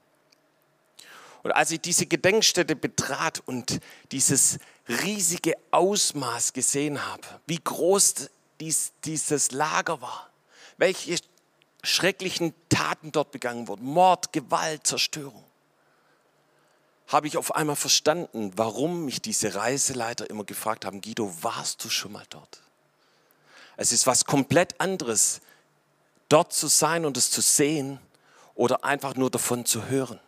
Und 1.46 1.52
als 1.52 1.70
ich 1.70 1.80
diese 1.80 2.08
Gedenkstätte 2.08 2.75
betrat 2.75 3.44
und 3.46 3.80
dieses 4.12 4.58
riesige 4.90 5.54
Ausmaß 5.70 6.54
gesehen 6.54 7.06
habe, 7.06 7.22
wie 7.46 7.60
groß 7.64 8.32
dies, 8.60 8.94
dieses 9.04 9.52
Lager 9.52 10.02
war, 10.02 10.32
welche 10.78 11.20
schrecklichen 11.84 12.56
Taten 12.68 13.12
dort 13.12 13.30
begangen 13.30 13.68
wurden. 13.68 13.86
Mord, 13.86 14.34
Gewalt, 14.34 14.88
Zerstörung. 14.88 15.44
Habe 17.10 17.28
ich 17.28 17.38
auf 17.38 17.54
einmal 17.54 17.75
verstanden, 17.75 18.52
warum 18.56 19.06
mich 19.06 19.22
diese 19.22 19.54
Reiseleiter 19.54 20.28
immer 20.28 20.46
gefragt 20.46 20.84
haben, 20.84 21.00
Guido, 21.00 21.32
warst 21.44 21.84
du 21.84 21.92
schon 21.92 22.14
mal 22.14 22.25
dort? 22.32 22.64
Es 23.78 23.92
ist 23.92 24.08
was 24.08 24.25
komplett 24.25 24.82
anderes, 24.82 25.42
dort 26.28 26.54
zu 26.54 26.66
sein 26.66 27.06
und 27.06 27.18
es 27.18 27.30
zu 27.30 27.42
sehen 27.42 28.00
oder 28.56 28.84
einfach 28.84 29.14
nur 29.14 29.30
davon 29.30 29.64
zu 29.64 29.86
hören. 29.86 30.20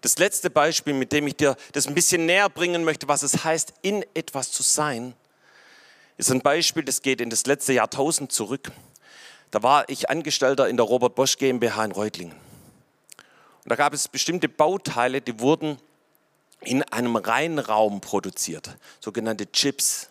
Das 0.00 0.18
letzte 0.18 0.50
Beispiel, 0.50 0.94
mit 0.94 1.12
dem 1.12 1.26
ich 1.26 1.36
dir 1.36 1.56
das 1.72 1.86
ein 1.86 1.94
bisschen 1.94 2.26
näher 2.26 2.48
bringen 2.48 2.84
möchte, 2.84 3.08
was 3.08 3.22
es 3.22 3.44
heißt, 3.44 3.74
in 3.82 4.04
etwas 4.14 4.52
zu 4.52 4.62
sein, 4.62 5.14
ist 6.16 6.30
ein 6.30 6.40
Beispiel, 6.40 6.84
das 6.84 7.02
geht 7.02 7.20
in 7.20 7.30
das 7.30 7.46
letzte 7.46 7.72
Jahrtausend 7.72 8.32
zurück. 8.32 8.72
Da 9.50 9.62
war 9.62 9.88
ich 9.88 10.10
Angestellter 10.10 10.68
in 10.68 10.76
der 10.76 10.86
Robert 10.86 11.14
Bosch 11.14 11.38
GmbH 11.38 11.84
in 11.84 11.92
Reutlingen. 11.92 12.34
Und 13.64 13.70
da 13.70 13.76
gab 13.76 13.92
es 13.92 14.08
bestimmte 14.08 14.48
Bauteile, 14.48 15.20
die 15.20 15.40
wurden 15.40 15.78
in 16.60 16.82
einem 16.82 17.16
Reinraum 17.16 18.00
produziert, 18.00 18.76
sogenannte 19.00 19.50
Chips. 19.52 20.08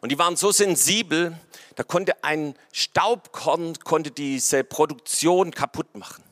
Und 0.00 0.10
die 0.12 0.18
waren 0.18 0.36
so 0.36 0.52
sensibel, 0.52 1.36
da 1.74 1.82
konnte 1.82 2.22
ein 2.24 2.54
Staubkorn 2.72 3.78
konnte 3.80 4.10
diese 4.10 4.64
Produktion 4.64 5.50
kaputt 5.50 5.94
machen. 5.96 6.22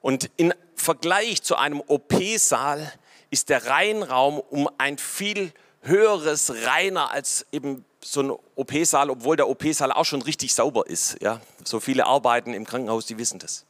Und 0.00 0.30
im 0.36 0.52
Vergleich 0.74 1.42
zu 1.42 1.56
einem 1.56 1.82
OP-Saal 1.86 2.92
ist 3.30 3.48
der 3.48 3.66
Reinraum 3.66 4.38
um 4.38 4.68
ein 4.78 4.98
viel 4.98 5.52
höheres 5.82 6.52
reiner 6.66 7.10
als 7.10 7.46
eben 7.52 7.84
so 8.02 8.22
ein 8.22 8.30
OP-Saal, 8.56 9.10
obwohl 9.10 9.36
der 9.36 9.48
OP-Saal 9.48 9.92
auch 9.92 10.04
schon 10.04 10.22
richtig 10.22 10.54
sauber 10.54 10.86
ist. 10.86 11.20
Ja, 11.20 11.40
so 11.64 11.80
viele 11.80 12.06
arbeiten 12.06 12.54
im 12.54 12.66
Krankenhaus, 12.66 13.06
die 13.06 13.18
wissen 13.18 13.38
das. 13.38 13.66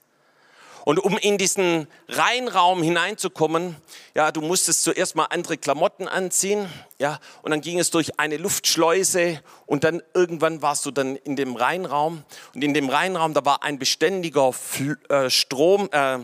Und 0.90 0.99
um 0.99 1.16
in 1.18 1.38
diesen 1.38 1.87
Reinraum 2.09 2.82
hineinzukommen, 2.82 3.76
ja, 4.16 4.32
du 4.32 4.40
musstest 4.40 4.82
zuerst 4.82 5.14
mal 5.14 5.26
andere 5.26 5.56
Klamotten 5.56 6.09
anziehen, 6.09 6.68
ja, 6.99 7.20
und 7.42 7.52
dann 7.52 7.61
ging 7.61 7.78
es 7.78 7.92
durch 7.92 8.18
eine 8.18 8.38
Luftschleuse 8.38 9.40
und 9.66 9.85
dann 9.85 10.02
irgendwann 10.14 10.62
warst 10.62 10.85
du 10.87 10.90
dann 10.90 11.14
in 11.14 11.37
dem 11.37 11.54
Reinraum. 11.54 12.25
Und 12.56 12.64
in 12.64 12.75
dem 12.75 12.88
Reinraum, 12.88 13.35
da 13.35 13.44
war 13.44 13.62
ein 13.62 13.78
beständiger 13.78 14.52
Fl 14.52 14.99
äh, 15.09 15.30
Strom, 15.30 15.88
äh, 15.92 16.18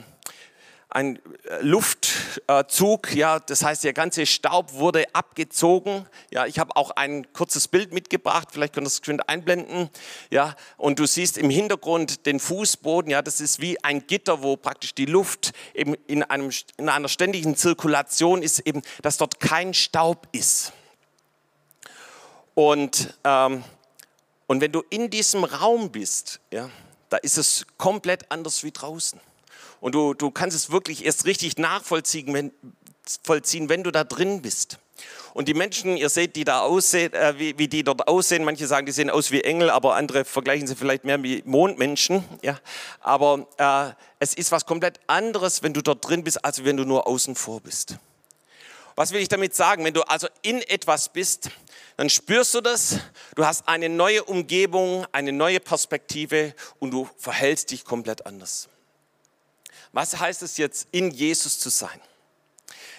ein 0.88 1.16
äh, 1.16 1.62
Luftzug, 1.62 3.14
ja, 3.14 3.40
das 3.40 3.64
heißt, 3.64 3.84
der 3.84 3.92
ganze 3.92 4.24
Staub 4.24 4.72
wurde 4.74 5.04
abgezogen. 5.14 6.06
Ja, 6.30 6.46
ich 6.46 6.58
habe 6.58 6.76
auch 6.76 6.92
ein 6.92 7.32
kurzes 7.32 7.68
Bild 7.68 7.92
mitgebracht, 7.92 8.48
vielleicht 8.52 8.72
könnt 8.72 8.86
ihr 8.86 9.04
schön 9.04 9.20
einblenden. 9.20 9.90
Ja, 10.30 10.54
und 10.76 10.98
du 10.98 11.06
siehst 11.06 11.38
im 11.38 11.50
Hintergrund 11.50 12.26
den 12.26 12.38
Fußboden, 12.38 13.10
ja, 13.10 13.20
das 13.20 13.40
ist 13.40 13.60
wie 13.60 13.82
ein 13.82 14.06
Gitter, 14.06 14.42
wo 14.42 14.56
praktisch 14.56 14.94
die 14.94 15.06
Luft 15.06 15.52
eben 15.74 15.94
in, 16.06 16.22
einem, 16.22 16.50
in 16.76 16.88
einer 16.88 17.08
ständigen 17.08 17.56
Zirkulation 17.56 18.42
ist, 18.42 18.60
eben, 18.60 18.82
dass 19.02 19.16
dort 19.16 19.40
kein 19.40 19.74
Staub 19.74 20.28
ist. 20.32 20.72
Und, 22.54 23.12
ähm, 23.24 23.64
und 24.46 24.60
wenn 24.60 24.72
du 24.72 24.82
in 24.88 25.10
diesem 25.10 25.44
Raum 25.44 25.90
bist, 25.90 26.40
ja, 26.50 26.70
da 27.10 27.18
ist 27.18 27.36
es 27.38 27.66
komplett 27.76 28.30
anders 28.30 28.64
wie 28.64 28.70
draußen. 28.70 29.20
Und 29.80 29.94
du, 29.94 30.14
du 30.14 30.30
kannst 30.30 30.56
es 30.56 30.70
wirklich 30.70 31.04
erst 31.04 31.26
richtig 31.26 31.58
nachvollziehen, 31.58 32.32
wenn, 32.32 32.52
vollziehen, 33.22 33.68
wenn 33.68 33.82
du 33.82 33.90
da 33.90 34.04
drin 34.04 34.42
bist. 34.42 34.78
Und 35.34 35.48
die 35.48 35.54
Menschen, 35.54 35.98
ihr 35.98 36.08
seht, 36.08 36.34
die 36.34 36.44
da 36.44 36.60
aussehen, 36.60 37.12
äh, 37.12 37.38
wie, 37.38 37.58
wie, 37.58 37.68
die 37.68 37.84
dort 37.84 38.08
aussehen, 38.08 38.42
manche 38.42 38.66
sagen, 38.66 38.86
die 38.86 38.92
sehen 38.92 39.10
aus 39.10 39.30
wie 39.30 39.42
Engel, 39.42 39.68
aber 39.68 39.94
andere 39.94 40.24
vergleichen 40.24 40.66
sie 40.66 40.74
vielleicht 40.74 41.04
mehr 41.04 41.22
wie 41.22 41.42
Mondmenschen. 41.44 42.24
Ja? 42.40 42.58
Aber 43.00 43.46
äh, 43.58 43.92
es 44.18 44.32
ist 44.32 44.50
was 44.50 44.64
komplett 44.64 44.98
anderes, 45.06 45.62
wenn 45.62 45.74
du 45.74 45.82
dort 45.82 46.08
drin 46.08 46.24
bist, 46.24 46.42
als 46.42 46.64
wenn 46.64 46.78
du 46.78 46.84
nur 46.84 47.06
außen 47.06 47.34
vor 47.34 47.60
bist. 47.60 47.96
Was 48.94 49.12
will 49.12 49.20
ich 49.20 49.28
damit 49.28 49.54
sagen? 49.54 49.84
Wenn 49.84 49.92
du 49.92 50.02
also 50.04 50.26
in 50.40 50.62
etwas 50.62 51.10
bist, 51.10 51.50
dann 51.98 52.08
spürst 52.08 52.54
du 52.54 52.62
das, 52.62 52.98
du 53.34 53.44
hast 53.44 53.68
eine 53.68 53.90
neue 53.90 54.24
Umgebung, 54.24 55.06
eine 55.12 55.32
neue 55.32 55.60
Perspektive 55.60 56.54
und 56.78 56.92
du 56.92 57.06
verhältst 57.18 57.72
dich 57.72 57.84
komplett 57.84 58.24
anders. 58.24 58.70
Was 59.92 60.18
heißt 60.18 60.42
es 60.42 60.56
jetzt, 60.56 60.88
in 60.92 61.10
Jesus 61.10 61.58
zu 61.58 61.70
sein? 61.70 62.00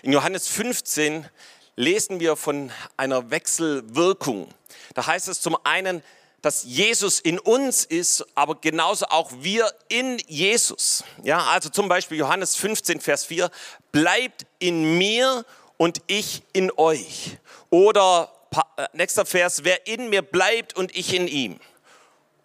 In 0.02 0.14
Johannes 0.14 0.48
15 0.48 1.28
lesen 1.76 2.20
wir 2.20 2.36
von 2.36 2.72
einer 2.98 3.30
Wechselwirkung. 3.30 4.54
Da 4.94 5.06
heißt 5.06 5.28
es 5.28 5.42
zum 5.42 5.58
einen, 5.64 6.04
dass 6.42 6.64
Jesus 6.64 7.20
in 7.20 7.40
uns 7.40 7.84
ist, 7.84 8.26
aber 8.36 8.56
genauso 8.56 9.06
auch 9.08 9.32
wir 9.40 9.72
in 9.90 10.18
Jesus. 10.28 11.04
Ja, 11.24 11.46
also 11.48 11.70
zum 11.70 11.90
Beispiel 11.90 12.18
Johannes 12.18 12.56
15, 12.56 13.02
Vers 13.02 13.26
4, 13.26 13.50
bleibt 13.92 14.46
in 14.60 14.98
mir 14.98 15.46
und 15.78 16.02
ich 16.08 16.44
in 16.54 16.72
euch. 16.72 17.38
Oder 17.70 18.32
äh, 18.78 18.86
nächster 18.94 19.26
Vers, 19.26 19.64
wer 19.64 19.88
in 19.88 20.10
mir 20.10 20.22
bleibt 20.22 20.76
und 20.76 20.96
ich 20.96 21.14
in 21.14 21.28
ihm. 21.28 21.60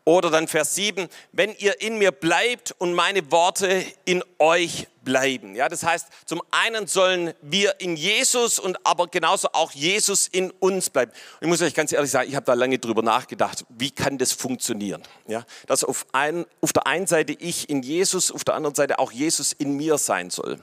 Oder 0.04 0.30
dann 0.30 0.48
Vers 0.48 0.74
7, 0.74 1.08
wenn 1.30 1.54
ihr 1.58 1.80
in 1.80 1.96
mir 1.96 2.10
bleibt 2.10 2.74
und 2.78 2.92
meine 2.92 3.30
Worte 3.30 3.84
in 4.04 4.24
euch 4.40 4.88
bleiben. 5.04 5.54
Ja, 5.54 5.68
das 5.68 5.84
heißt, 5.84 6.08
zum 6.26 6.42
einen 6.50 6.86
sollen 6.88 7.34
wir 7.40 7.80
in 7.80 7.96
Jesus 7.96 8.58
und 8.58 8.84
aber 8.84 9.06
genauso 9.06 9.48
auch 9.52 9.70
Jesus 9.72 10.26
in 10.26 10.50
uns 10.50 10.90
bleiben. 10.90 11.12
Ich 11.40 11.46
muss 11.46 11.62
euch 11.62 11.74
ganz 11.74 11.92
ehrlich 11.92 12.10
sagen, 12.10 12.28
ich 12.28 12.34
habe 12.34 12.46
da 12.46 12.54
lange 12.54 12.78
drüber 12.78 13.02
nachgedacht, 13.02 13.64
wie 13.68 13.90
kann 13.90 14.18
das 14.18 14.32
funktionieren? 14.32 15.02
Ja, 15.28 15.44
dass 15.66 15.84
auf, 15.84 16.06
ein, 16.12 16.46
auf 16.60 16.72
der 16.72 16.86
einen 16.86 17.06
Seite 17.06 17.32
ich 17.32 17.68
in 17.68 17.82
Jesus, 17.82 18.32
auf 18.32 18.42
der 18.44 18.54
anderen 18.54 18.74
Seite 18.74 18.98
auch 18.98 19.12
Jesus 19.12 19.52
in 19.52 19.76
mir 19.76 19.98
sein 19.98 20.30
soll. 20.30 20.58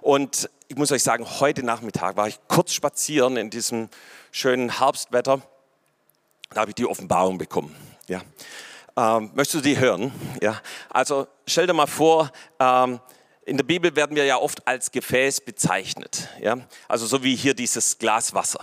Und 0.00 0.48
ich 0.68 0.76
muss 0.76 0.92
euch 0.92 1.02
sagen, 1.02 1.26
heute 1.40 1.64
Nachmittag 1.64 2.16
war 2.16 2.28
ich 2.28 2.38
kurz 2.48 2.72
spazieren 2.72 3.36
in 3.36 3.50
diesem 3.50 3.88
schönen 4.30 4.78
Herbstwetter. 4.78 5.42
Da 6.50 6.60
habe 6.60 6.70
ich 6.70 6.76
die 6.76 6.86
Offenbarung 6.86 7.38
bekommen. 7.38 7.74
Ja. 8.08 8.22
Ähm, 8.96 9.30
möchtest 9.34 9.54
du 9.54 9.60
die 9.60 9.78
hören? 9.78 10.12
Ja. 10.40 10.60
Also 10.88 11.26
stell 11.46 11.66
dir 11.66 11.74
mal 11.74 11.86
vor, 11.86 12.30
ähm, 12.58 13.00
in 13.46 13.56
der 13.56 13.64
Bibel 13.64 13.94
werden 13.94 14.16
wir 14.16 14.24
ja 14.24 14.38
oft 14.38 14.66
als 14.66 14.90
Gefäß 14.90 15.40
bezeichnet, 15.42 16.28
ja, 16.40 16.58
also 16.88 17.06
so 17.06 17.22
wie 17.22 17.36
hier 17.36 17.54
dieses 17.54 17.98
Glas 17.98 18.34
Wasser. 18.34 18.58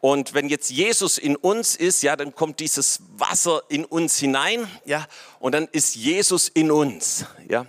Und 0.00 0.34
wenn 0.34 0.50
jetzt 0.50 0.70
Jesus 0.70 1.16
in 1.16 1.34
uns 1.34 1.74
ist, 1.74 2.02
ja, 2.02 2.14
dann 2.14 2.34
kommt 2.34 2.60
dieses 2.60 3.00
Wasser 3.16 3.62
in 3.70 3.86
uns 3.86 4.18
hinein, 4.18 4.68
ja, 4.84 5.06
und 5.40 5.52
dann 5.52 5.66
ist 5.72 5.96
Jesus 5.96 6.48
in 6.48 6.70
uns, 6.70 7.24
ja. 7.48 7.64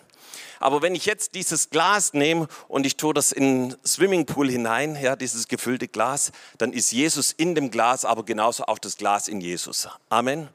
Aber 0.60 0.82
wenn 0.82 0.96
ich 0.96 1.06
jetzt 1.06 1.36
dieses 1.36 1.70
Glas 1.70 2.12
nehme 2.12 2.50
und 2.68 2.86
ich 2.86 2.98
tue 2.98 3.14
das 3.14 3.32
in 3.32 3.70
den 3.70 3.78
Swimmingpool 3.88 4.52
hinein, 4.52 5.02
ja, 5.02 5.16
dieses 5.16 5.48
gefüllte 5.48 5.88
Glas, 5.88 6.34
dann 6.58 6.74
ist 6.74 6.92
Jesus 6.92 7.32
in 7.32 7.56
dem 7.56 7.72
Glas, 7.72 8.04
aber 8.04 8.26
genauso 8.26 8.66
auch 8.66 8.80
das 8.80 8.98
Glas 8.98 9.30
in 9.30 9.40
Jesus. 9.40 9.88
Amen. 10.10 10.50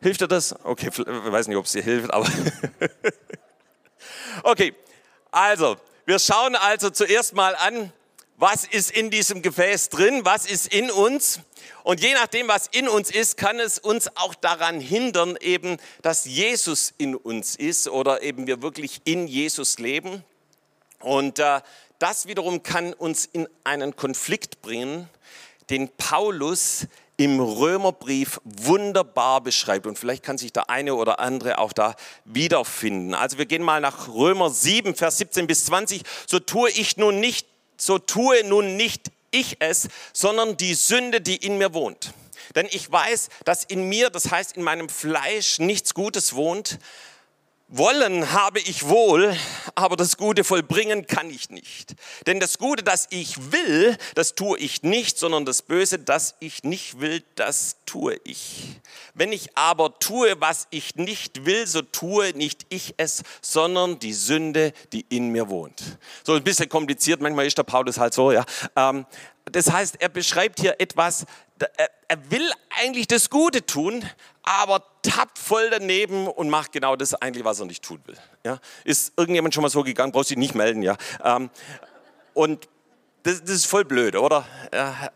Hilft 0.00 0.20
dir 0.20 0.28
das? 0.28 0.54
Okay, 0.64 0.90
ich 0.90 0.98
weiß 1.06 1.48
nicht, 1.48 1.56
ob 1.56 1.64
es 1.64 1.72
dir 1.72 1.82
hilft, 1.82 2.12
aber. 2.12 2.28
okay, 4.44 4.74
also, 5.30 5.76
wir 6.06 6.18
schauen 6.20 6.54
also 6.54 6.90
zuerst 6.90 7.34
mal 7.34 7.56
an, 7.56 7.92
was 8.36 8.64
ist 8.64 8.92
in 8.92 9.10
diesem 9.10 9.42
Gefäß 9.42 9.88
drin, 9.88 10.24
was 10.24 10.46
ist 10.46 10.72
in 10.72 10.92
uns. 10.92 11.40
Und 11.82 12.00
je 12.00 12.14
nachdem, 12.14 12.46
was 12.46 12.68
in 12.68 12.86
uns 12.86 13.10
ist, 13.10 13.36
kann 13.36 13.58
es 13.58 13.80
uns 13.80 14.16
auch 14.16 14.36
daran 14.36 14.78
hindern, 14.78 15.36
eben, 15.40 15.78
dass 16.02 16.24
Jesus 16.24 16.94
in 16.96 17.16
uns 17.16 17.56
ist 17.56 17.88
oder 17.88 18.22
eben 18.22 18.46
wir 18.46 18.62
wirklich 18.62 19.00
in 19.02 19.26
Jesus 19.26 19.80
leben. 19.80 20.22
Und 21.00 21.40
äh, 21.40 21.60
das 21.98 22.26
wiederum 22.26 22.62
kann 22.62 22.92
uns 22.92 23.26
in 23.26 23.48
einen 23.64 23.96
Konflikt 23.96 24.62
bringen, 24.62 25.08
den 25.70 25.88
Paulus 25.88 26.86
im 27.18 27.40
Römerbrief 27.40 28.40
wunderbar 28.44 29.42
beschreibt. 29.42 29.86
Und 29.86 29.98
vielleicht 29.98 30.22
kann 30.22 30.38
sich 30.38 30.52
der 30.52 30.70
eine 30.70 30.94
oder 30.94 31.18
andere 31.18 31.58
auch 31.58 31.72
da 31.72 31.96
wiederfinden. 32.24 33.12
Also 33.12 33.38
wir 33.38 33.46
gehen 33.46 33.62
mal 33.62 33.80
nach 33.80 34.08
Römer 34.08 34.50
7, 34.50 34.94
Vers 34.94 35.18
17 35.18 35.48
bis 35.48 35.66
20. 35.66 36.02
So 36.26 36.38
tue 36.38 36.70
ich 36.70 36.96
nun 36.96 37.18
nicht, 37.18 37.48
so 37.76 37.98
tue 37.98 38.44
nun 38.44 38.76
nicht 38.76 39.10
ich 39.32 39.56
es, 39.58 39.88
sondern 40.12 40.56
die 40.56 40.74
Sünde, 40.74 41.20
die 41.20 41.36
in 41.36 41.58
mir 41.58 41.74
wohnt. 41.74 42.14
Denn 42.54 42.68
ich 42.70 42.90
weiß, 42.90 43.28
dass 43.44 43.64
in 43.64 43.88
mir, 43.88 44.10
das 44.10 44.30
heißt 44.30 44.56
in 44.56 44.62
meinem 44.62 44.88
Fleisch, 44.88 45.58
nichts 45.58 45.94
Gutes 45.94 46.34
wohnt. 46.34 46.78
Wollen 47.70 48.32
habe 48.32 48.60
ich 48.60 48.88
wohl, 48.88 49.36
aber 49.74 49.96
das 49.96 50.16
Gute 50.16 50.42
vollbringen 50.42 51.06
kann 51.06 51.28
ich 51.28 51.50
nicht. 51.50 51.96
Denn 52.26 52.40
das 52.40 52.56
Gute, 52.56 52.82
das 52.82 53.06
ich 53.10 53.52
will, 53.52 53.98
das 54.14 54.34
tue 54.34 54.58
ich 54.58 54.82
nicht, 54.82 55.18
sondern 55.18 55.44
das 55.44 55.60
Böse, 55.60 55.98
das 55.98 56.34
ich 56.40 56.64
nicht 56.64 57.00
will, 57.00 57.22
das 57.34 57.76
tue 57.84 58.18
ich. 58.24 58.80
Wenn 59.12 59.32
ich 59.32 59.54
aber 59.54 59.98
tue, 59.98 60.40
was 60.40 60.66
ich 60.70 60.96
nicht 60.96 61.44
will, 61.44 61.66
so 61.66 61.82
tue 61.82 62.32
nicht 62.34 62.64
ich 62.70 62.94
es, 62.96 63.22
sondern 63.42 63.98
die 63.98 64.14
Sünde, 64.14 64.72
die 64.94 65.04
in 65.10 65.28
mir 65.28 65.50
wohnt. 65.50 65.98
So 66.24 66.32
ein 66.32 66.44
bisschen 66.44 66.70
kompliziert, 66.70 67.20
manchmal 67.20 67.46
ist 67.46 67.58
der 67.58 67.64
Paulus 67.64 67.98
halt 67.98 68.14
so, 68.14 68.32
ja. 68.32 68.46
Das 69.52 69.70
heißt, 69.70 69.96
er 70.00 70.08
beschreibt 70.08 70.60
hier 70.60 70.80
etwas, 70.80 71.26
er 72.08 72.30
will 72.30 72.50
eigentlich 72.80 73.06
das 73.06 73.30
Gute 73.30 73.64
tun, 73.64 74.04
aber 74.42 74.82
tappt 75.02 75.38
voll 75.38 75.70
daneben 75.70 76.26
und 76.26 76.48
macht 76.48 76.72
genau 76.72 76.96
das 76.96 77.14
eigentlich, 77.14 77.44
was 77.44 77.60
er 77.60 77.66
nicht 77.66 77.84
tun 77.84 78.00
will. 78.06 78.16
Ja? 78.44 78.58
Ist 78.84 79.12
irgendjemand 79.16 79.54
schon 79.54 79.62
mal 79.62 79.68
so 79.68 79.82
gegangen, 79.82 80.12
brauchst 80.12 80.30
dich 80.30 80.38
nicht 80.38 80.54
melden, 80.54 80.82
ja. 80.82 80.96
Ähm, 81.22 81.50
und 82.34 82.68
das, 83.24 83.40
das, 83.42 83.50
ist 83.50 83.66
voll 83.66 83.84
blöd, 83.84 84.16
oder? 84.16 84.46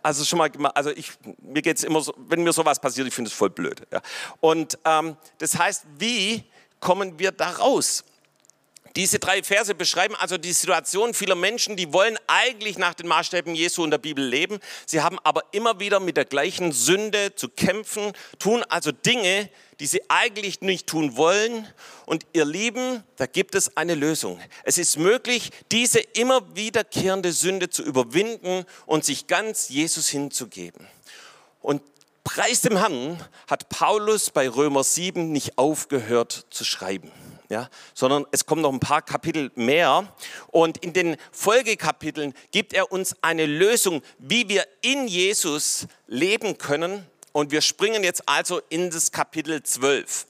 Also 0.03 0.25
schon 0.25 0.39
mal, 0.39 0.51
also 0.75 0.91
ich, 0.91 1.13
mir 1.41 1.63
geht 1.63 1.79
es 1.79 1.85
immer 1.85 2.01
so, 2.01 2.13
wenn 2.19 2.43
mir 2.43 2.53
sowas 2.53 2.81
passiert, 2.81 3.07
ich 3.07 3.15
finde 3.15 3.29
es 3.29 3.35
voll 3.35 3.51
blöd. 3.51 3.87
Ja. 3.93 4.03
Und 4.41 4.79
ähm, 4.85 5.17
das 5.39 5.57
heißt, 5.57 5.85
wie 5.99 6.45
kommen 6.81 7.19
wir 7.19 7.33
da 7.33 7.51
raus? 7.51 8.05
Diese 8.97 9.19
drei 9.19 9.43
Verse 9.43 9.75
beschreiben 9.75 10.15
also 10.17 10.37
die 10.37 10.53
Situation 10.53 11.15
vieler 11.15 11.35
Menschen, 11.35 11.77
die 11.77 11.95
wollen 11.95 12.19
eigentlich 12.27 12.77
nach 12.77 12.93
den 12.93 13.09
Maßstäben 13.09 13.55
Jesu 13.55 13.83
und 13.83 13.91
der 13.91 13.99
Bibel 13.99 14.23
leben. 14.23 14.59
Sie 14.87 15.01
haben 15.01 15.19
aber 15.25 15.45
immer 15.53 15.81
wieder 15.81 15.99
mit 15.99 16.19
der 16.19 16.27
gleichen 16.27 16.73
Sünde 16.73 17.35
zu 17.35 17.49
kämpfen, 17.49 18.13
tun 18.39 18.63
also 18.69 18.93
Dinge, 18.93 19.49
die 19.81 19.87
sie 19.87 20.03
eigentlich 20.11 20.61
nicht 20.61 20.87
tun 20.87 21.17
wollen. 21.17 21.67
Und 22.05 22.27
ihr 22.35 22.45
Lieben, 22.45 23.03
da 23.17 23.25
gibt 23.25 23.55
es 23.55 23.79
eine 23.79 23.95
Lösung. 23.95 24.39
Es 24.65 24.77
ist 24.77 24.99
möglich, 24.99 25.51
diese 25.71 26.01
immer 26.01 26.55
wiederkehrende 26.55 27.33
Sünde 27.33 27.71
zu 27.71 27.83
überwinden 27.83 28.67
und 28.85 29.07
sich 29.07 29.27
ganz 29.27 29.71
Jesus 29.71 30.09
hinzugeben. 30.09 30.87
Und 31.63 31.83
preis 32.25 32.61
dem 32.61 32.77
Herrn 32.77 33.25
hat 33.47 33.71
Paulus 33.71 34.31
bei 34.31 34.51
Römer 34.51 34.85
7 34.85 35.33
nicht 35.33 35.57
aufgehört 35.57 36.45
zu 36.51 36.65
schreiben 36.65 37.11
ja, 37.53 37.69
sondern 37.93 38.25
es 38.31 38.47
kommen 38.47 38.63
noch 38.63 38.73
ein 38.73 38.81
paar 38.81 39.03
Kapitel 39.03 39.53
mehr. 39.55 40.11
Und 40.49 40.79
in 40.79 40.95
den 40.95 41.17
Folgekapiteln 41.31 42.33
gibt 42.51 42.73
er 42.73 42.91
uns 42.91 43.15
eine 43.21 43.45
Lösung, 43.45 44.03
wie 44.19 44.49
wir 44.49 44.67
in 44.81 45.07
Jesus 45.07 45.87
leben 46.07 46.57
können. 46.57 47.07
Und 47.33 47.51
wir 47.51 47.61
springen 47.61 48.03
jetzt 48.05 48.27
also 48.27 48.61
in 48.71 48.91
das 48.91 49.13
Kapitel 49.13 49.63
12. 49.63 50.27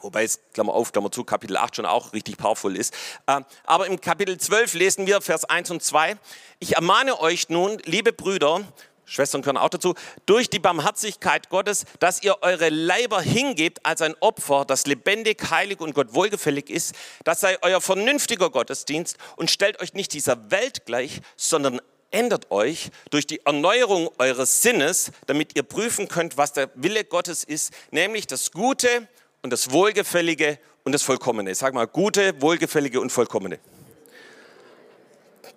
Wobei 0.00 0.24
es, 0.24 0.40
Klammer 0.52 0.74
auf, 0.74 0.90
Klammer 0.90 1.12
zu, 1.12 1.22
Kapitel 1.22 1.56
8 1.56 1.76
schon 1.76 1.86
auch 1.86 2.12
richtig 2.12 2.36
powerful 2.36 2.76
ist. 2.76 2.92
Ähm, 3.28 3.44
aber 3.62 3.86
im 3.86 4.00
Kapitel 4.00 4.36
12 4.36 4.74
lesen 4.74 5.06
wir 5.06 5.20
Vers 5.20 5.44
1 5.44 5.70
und 5.70 5.80
2. 5.80 6.16
Ich 6.58 6.74
ermahne 6.74 7.20
euch 7.20 7.50
nun, 7.50 7.78
liebe 7.84 8.12
Brüder, 8.12 8.62
Schwestern 9.04 9.42
können 9.42 9.58
auch 9.58 9.68
dazu, 9.68 9.94
durch 10.26 10.48
die 10.48 10.58
Barmherzigkeit 10.58 11.48
Gottes, 11.48 11.84
dass 11.98 12.22
ihr 12.22 12.36
eure 12.42 12.68
Leiber 12.68 13.20
hingebt 13.20 13.84
als 13.84 14.00
ein 14.00 14.14
Opfer, 14.20 14.64
das 14.64 14.86
lebendig, 14.86 15.50
heilig 15.50 15.80
und 15.80 15.94
Gott 15.94 16.14
wohlgefällig 16.14 16.70
ist. 16.70 16.94
Das 17.24 17.40
sei 17.40 17.58
euer 17.62 17.80
vernünftiger 17.80 18.50
Gottesdienst 18.50 19.18
und 19.36 19.50
stellt 19.50 19.80
euch 19.80 19.94
nicht 19.94 20.12
dieser 20.12 20.50
Welt 20.50 20.86
gleich, 20.86 21.20
sondern 21.36 21.80
ändert 22.10 22.50
euch 22.50 22.90
durch 23.10 23.26
die 23.26 23.44
Erneuerung 23.44 24.10
eures 24.18 24.62
Sinnes, 24.62 25.10
damit 25.26 25.56
ihr 25.56 25.62
prüfen 25.62 26.08
könnt, 26.08 26.36
was 26.36 26.52
der 26.52 26.70
Wille 26.74 27.04
Gottes 27.04 27.42
ist, 27.42 27.72
nämlich 27.90 28.26
das 28.26 28.52
Gute 28.52 29.08
und 29.42 29.50
das 29.50 29.72
Wohlgefällige 29.72 30.58
und 30.84 30.92
das 30.92 31.02
Vollkommene. 31.02 31.54
Sag 31.54 31.74
mal, 31.74 31.86
Gute, 31.86 32.40
Wohlgefällige 32.40 33.00
und 33.00 33.10
Vollkommene. 33.10 33.58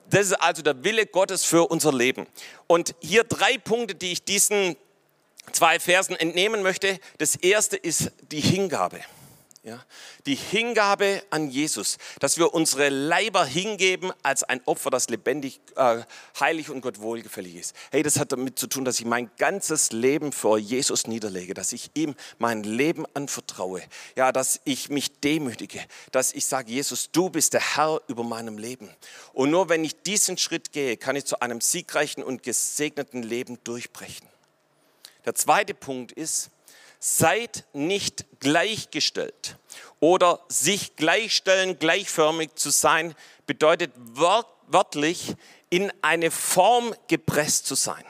Das 0.09 0.27
ist 0.27 0.33
also 0.33 0.61
der 0.61 0.83
Wille 0.83 1.05
Gottes 1.05 1.45
für 1.45 1.67
unser 1.67 1.93
Leben. 1.93 2.27
Und 2.67 2.95
hier 2.99 3.23
drei 3.23 3.57
Punkte, 3.57 3.95
die 3.95 4.11
ich 4.11 4.23
diesen 4.23 4.75
zwei 5.51 5.79
Versen 5.79 6.15
entnehmen 6.15 6.63
möchte. 6.63 6.99
Das 7.17 7.35
erste 7.35 7.77
ist 7.77 8.11
die 8.31 8.41
Hingabe. 8.41 8.99
Ja, 9.65 9.83
die 10.27 10.35
Hingabe 10.35 11.23
an 11.31 11.49
Jesus, 11.49 11.97
dass 12.19 12.37
wir 12.37 12.53
unsere 12.53 12.89
Leiber 12.89 13.43
hingeben 13.43 14.13
als 14.21 14.43
ein 14.43 14.61
Opfer, 14.65 14.91
das 14.91 15.09
lebendig, 15.09 15.59
äh, 15.75 16.03
heilig 16.39 16.69
und 16.69 16.81
Gott 16.81 16.99
wohlgefällig 16.99 17.55
ist. 17.55 17.75
Hey, 17.89 18.03
das 18.03 18.19
hat 18.19 18.31
damit 18.31 18.59
zu 18.59 18.67
tun, 18.67 18.85
dass 18.85 18.99
ich 18.99 19.07
mein 19.07 19.31
ganzes 19.39 19.91
Leben 19.91 20.31
vor 20.33 20.59
Jesus 20.59 21.07
niederlege, 21.07 21.55
dass 21.55 21.73
ich 21.73 21.89
ihm 21.95 22.13
mein 22.37 22.61
Leben 22.61 23.07
anvertraue, 23.15 23.81
ja, 24.15 24.31
dass 24.31 24.61
ich 24.65 24.89
mich 24.89 25.19
demütige, 25.21 25.83
dass 26.11 26.31
ich 26.33 26.45
sage, 26.45 26.71
Jesus, 26.71 27.09
du 27.11 27.31
bist 27.31 27.53
der 27.53 27.75
Herr 27.75 28.01
über 28.07 28.23
meinem 28.23 28.59
Leben. 28.59 28.91
Und 29.33 29.49
nur 29.49 29.67
wenn 29.67 29.83
ich 29.83 29.99
diesen 30.03 30.37
Schritt 30.37 30.73
gehe, 30.73 30.95
kann 30.95 31.15
ich 31.15 31.25
zu 31.25 31.39
einem 31.39 31.59
siegreichen 31.59 32.23
und 32.23 32.43
gesegneten 32.43 33.23
Leben 33.23 33.57
durchbrechen. 33.63 34.27
Der 35.25 35.33
zweite 35.33 35.73
Punkt 35.73 36.11
ist, 36.11 36.51
seid 37.05 37.65
nicht 37.73 38.25
gleichgestellt. 38.39 39.59
Oder 39.99 40.39
sich 40.49 40.95
gleichstellen, 40.95 41.77
gleichförmig 41.77 42.55
zu 42.55 42.71
sein, 42.71 43.13
bedeutet 43.45 43.91
wörtlich 43.95 45.35
in 45.69 45.93
eine 46.01 46.31
Form 46.31 46.95
gepresst 47.07 47.67
zu 47.67 47.75
sein. 47.75 48.03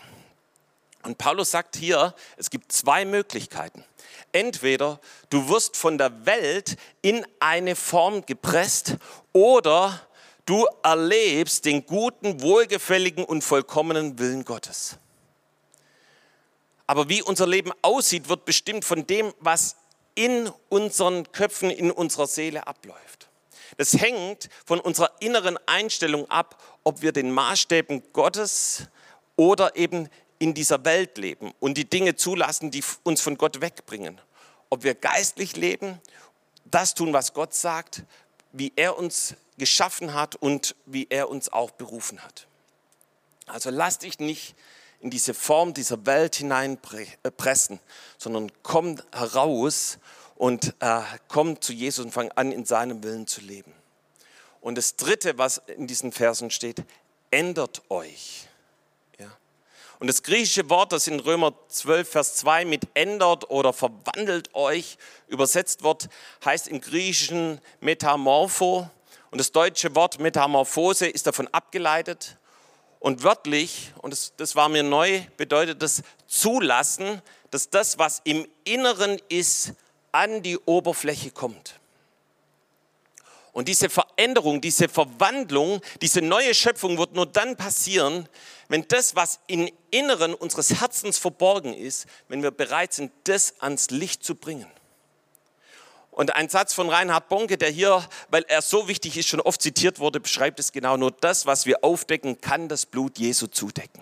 Und 1.04 1.18
Paulus 1.18 1.52
sagt 1.52 1.76
hier, 1.76 2.16
es 2.38 2.50
gibt 2.50 2.72
zwei 2.72 3.04
Möglichkeiten. 3.04 3.84
Entweder 4.32 5.02
du 5.30 5.50
wirst 5.50 5.76
von 5.76 5.98
der 5.98 6.26
Welt 6.26 6.78
in 7.02 7.28
eine 7.42 7.76
Form 7.76 8.26
gepresst 8.26 8.96
oder 9.34 10.08
du 10.46 10.66
erlebst 10.84 11.66
den 11.66 11.86
guten, 11.86 12.42
wohlgefälligen 12.42 13.26
und 13.26 13.44
vollkommenen 13.44 14.18
Willen 14.20 14.46
Gottes. 14.46 14.98
Aber 16.88 17.10
wie 17.10 17.22
unser 17.22 17.48
Leben 17.48 17.72
aussieht, 17.82 18.30
wird 18.30 18.46
bestimmt 18.46 18.86
von 18.86 19.08
dem, 19.08 19.34
was 19.40 19.76
in 20.14 20.50
unseren 20.70 21.32
Köpfen, 21.32 21.70
in 21.70 21.92
unserer 21.92 22.28
Seele 22.28 22.68
abläuft. 22.68 23.30
Das 23.78 23.94
hängt 23.94 24.50
von 24.66 24.80
unserer 24.80 25.12
inneren 25.20 25.58
Einstellung 25.66 26.30
ab, 26.30 26.62
ob 26.84 27.02
wir 27.02 27.12
den 27.12 27.32
Maßstäben 27.32 28.04
Gottes 28.14 28.84
oder 29.36 29.76
eben 29.76 30.10
in 30.40 30.54
dieser 30.54 30.86
Welt 30.86 31.18
leben 31.18 31.54
und 31.60 31.78
die 31.78 31.90
Dinge 31.90 32.16
zulassen, 32.16 32.72
die 32.72 32.84
uns 33.04 33.22
von 33.22 33.38
Gott 33.38 33.62
wegbringen. 33.62 34.22
Ob 34.70 34.84
wir 34.84 34.96
geistlich 34.96 35.56
leben, 35.56 36.00
das 36.66 36.94
tun, 36.94 37.14
was 37.14 37.34
Gott 37.34 37.54
sagt, 37.54 38.04
wie 38.52 38.72
er 38.76 38.98
uns 38.98 39.36
geschaffen 39.58 40.14
hat 40.14 40.36
und 40.36 40.76
wie 40.86 41.08
er 41.10 41.30
uns 41.30 41.52
auch 41.52 41.72
berufen 41.72 42.24
hat. 42.24 42.48
Also 43.46 43.70
lass 43.70 44.00
dich 44.00 44.20
nicht 44.20 44.56
in 45.06 45.12
diese 45.12 45.36
Form 45.36 45.76
dieser 45.76 46.08
Welt 46.08 46.38
hineinpressen, 46.38 47.80
sondern 48.18 48.52
komm 48.64 49.00
heraus 49.14 50.00
und 50.34 50.74
äh, 50.80 51.02
komm 51.28 51.62
zu 51.62 51.74
Jesus 51.74 52.06
und 52.06 52.12
fang 52.12 52.32
an, 52.32 52.52
in 52.52 52.66
seinem 52.66 53.04
Willen 53.04 53.28
zu 53.28 53.42
leben. 53.42 53.72
Und 54.62 54.80
das 54.80 54.96
Dritte, 54.96 55.38
was 55.38 55.60
in 55.78 55.86
diesen 55.86 56.12
Versen 56.12 56.50
steht, 56.50 56.84
ändert 57.30 57.84
euch. 57.90 58.48
Ja? 59.20 59.28
Und 60.00 60.08
das 60.08 60.24
griechische 60.24 60.72
Wort, 60.72 60.92
das 60.92 61.06
in 61.06 61.20
Römer 61.20 61.54
12, 61.68 62.10
Vers 62.10 62.36
2 62.38 62.66
mit 62.66 62.88
ändert 62.96 63.52
oder 63.52 63.74
verwandelt 63.74 64.56
euch 64.56 64.98
übersetzt 65.28 65.84
wird, 65.84 66.10
heißt 66.44 66.68
im 66.68 66.82
Griechischen 66.82 67.62
Metamorpho. 67.80 68.90
Und 69.30 69.38
das 69.38 69.52
deutsche 69.52 69.94
Wort 69.94 70.20
Metamorphose 70.20 71.06
ist 71.06 71.28
davon 71.28 71.48
abgeleitet. 71.50 72.38
Und 73.06 73.22
wörtlich, 73.22 73.94
und 74.02 74.14
das, 74.14 74.34
das 74.36 74.56
war 74.56 74.68
mir 74.68 74.82
neu, 74.82 75.22
bedeutet 75.38 75.80
das 75.84 76.02
zulassen, 76.26 77.22
dass 77.52 77.70
das, 77.70 78.00
was 78.00 78.20
im 78.24 78.48
Inneren 78.64 79.22
ist, 79.30 79.74
an 80.12 80.42
die 80.42 80.58
Oberfläche 80.58 81.30
kommt. 81.30 81.80
Und 83.52 83.68
diese 83.68 83.92
Veränderung, 83.92 84.60
diese 84.60 84.90
Verwandlung, 84.90 85.82
diese 86.02 86.24
neue 86.24 86.56
Schöpfung 86.56 86.98
wird 86.98 87.14
nur 87.14 87.28
dann 87.28 87.56
passieren, 87.56 88.28
wenn 88.70 88.88
das, 88.88 89.16
was 89.16 89.40
im 89.46 89.70
Inneren 89.92 90.34
unseres 90.34 90.82
Herzens 90.82 91.20
verborgen 91.20 91.76
ist, 91.76 92.08
wenn 92.28 92.42
wir 92.42 92.50
bereit 92.50 92.94
sind, 92.94 93.12
das 93.26 93.54
ans 93.60 93.92
Licht 93.92 94.24
zu 94.24 94.34
bringen. 94.34 94.72
Und 96.16 96.34
ein 96.34 96.48
Satz 96.48 96.74
von 96.74 96.88
Reinhard 96.88 97.28
Bonke, 97.28 97.58
der 97.58 97.70
hier, 97.70 98.08
weil 98.30 98.46
er 98.48 98.62
so 98.62 98.88
wichtig 98.88 99.18
ist, 99.18 99.28
schon 99.28 99.42
oft 99.42 99.62
zitiert 99.62 100.00
wurde, 100.00 100.22
beschreibt 100.22 100.62
es 100.62 100.72
genau 100.72 100.96
nur 100.96 101.12
das, 101.12 101.46
was 101.46 101.66
wir 101.66 101.84
aufdecken, 101.84 102.40
kann 102.40 102.70
das 102.70 102.86
Blut 102.86 103.20
Jesu 103.20 103.48
zudecken. 103.48 104.02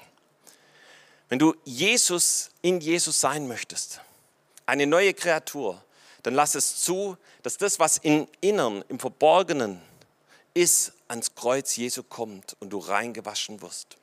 Wenn 1.30 1.40
du 1.40 1.56
Jesus 1.64 2.52
in 2.62 2.80
Jesus 2.80 3.20
sein 3.20 3.48
möchtest, 3.48 4.00
eine 4.68 4.86
neue 4.86 5.16
Kreatur, 5.16 5.84
dann 6.22 6.36
lass 6.36 6.54
es 6.54 6.82
zu, 6.82 7.18
dass 7.42 7.58
das, 7.58 7.80
was 7.80 7.98
im 7.98 8.28
Innern, 8.42 8.86
im 8.90 9.00
Verborgenen 9.00 9.82
ist, 10.54 10.94
ans 11.08 11.34
Kreuz 11.34 11.76
Jesu 11.76 12.04
kommt 12.04 12.56
und 12.60 12.70
du 12.70 12.78
reingewaschen 12.78 13.60
wirst. 13.64 13.98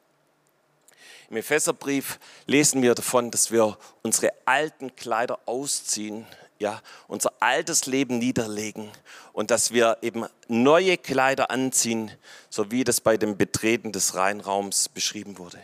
Im 1.29 1.37
Epheserbrief 1.37 2.19
lesen 2.49 2.83
wir 2.83 2.97
davon, 2.97 3.31
dass 3.31 3.53
wir 3.53 3.79
unsere 4.03 4.33
alten 4.47 4.97
Kleider 4.97 5.39
ausziehen 5.47 6.27
ja, 6.61 6.83
unser 7.09 7.33
altes 7.41 7.87
Leben 7.87 8.19
niederlegen 8.19 8.91
und 9.33 9.51
dass 9.51 9.73
wir 9.73 9.97
eben 10.03 10.27
neue 10.47 10.99
Kleider 10.99 11.51
anziehen, 11.51 12.13
so 12.51 12.71
wie 12.71 12.85
das 12.85 13.01
bei 13.01 13.17
dem 13.17 13.37
Betreten 13.39 13.93
des 13.93 14.15
Reinraums 14.15 14.91
beschrieben 14.91 15.39
wurde. 15.39 15.59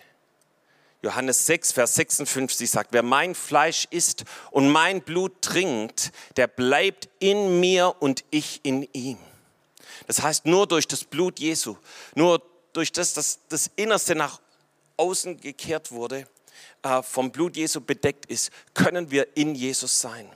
Johannes 1.02 1.44
6, 1.46 1.72
Vers 1.72 1.94
56 1.94 2.70
sagt, 2.70 2.92
wer 2.92 3.02
mein 3.02 3.34
Fleisch 3.34 3.86
isst 3.90 4.24
und 4.50 4.70
mein 4.70 5.02
Blut 5.02 5.42
trinkt, 5.42 6.12
der 6.36 6.46
bleibt 6.46 7.10
in 7.18 7.60
mir 7.60 7.94
und 8.00 8.24
ich 8.30 8.60
in 8.64 8.88
ihm. 8.94 9.18
Das 10.06 10.22
heißt, 10.22 10.46
nur 10.46 10.66
durch 10.66 10.88
das 10.88 11.04
Blut 11.04 11.38
Jesu, 11.38 11.76
nur 12.14 12.40
durch 12.72 12.90
das, 12.90 13.12
das 13.12 13.40
das 13.50 13.70
Innerste 13.76 14.14
nach 14.14 14.40
außen 14.96 15.38
gekehrt 15.40 15.92
wurde, 15.92 16.26
äh, 16.82 17.02
vom 17.02 17.30
Blut 17.30 17.56
Jesu 17.56 17.82
bedeckt 17.82 18.26
ist, 18.26 18.50
können 18.72 19.10
wir 19.10 19.36
in 19.36 19.54
Jesus 19.54 20.00
sein. 20.00 20.30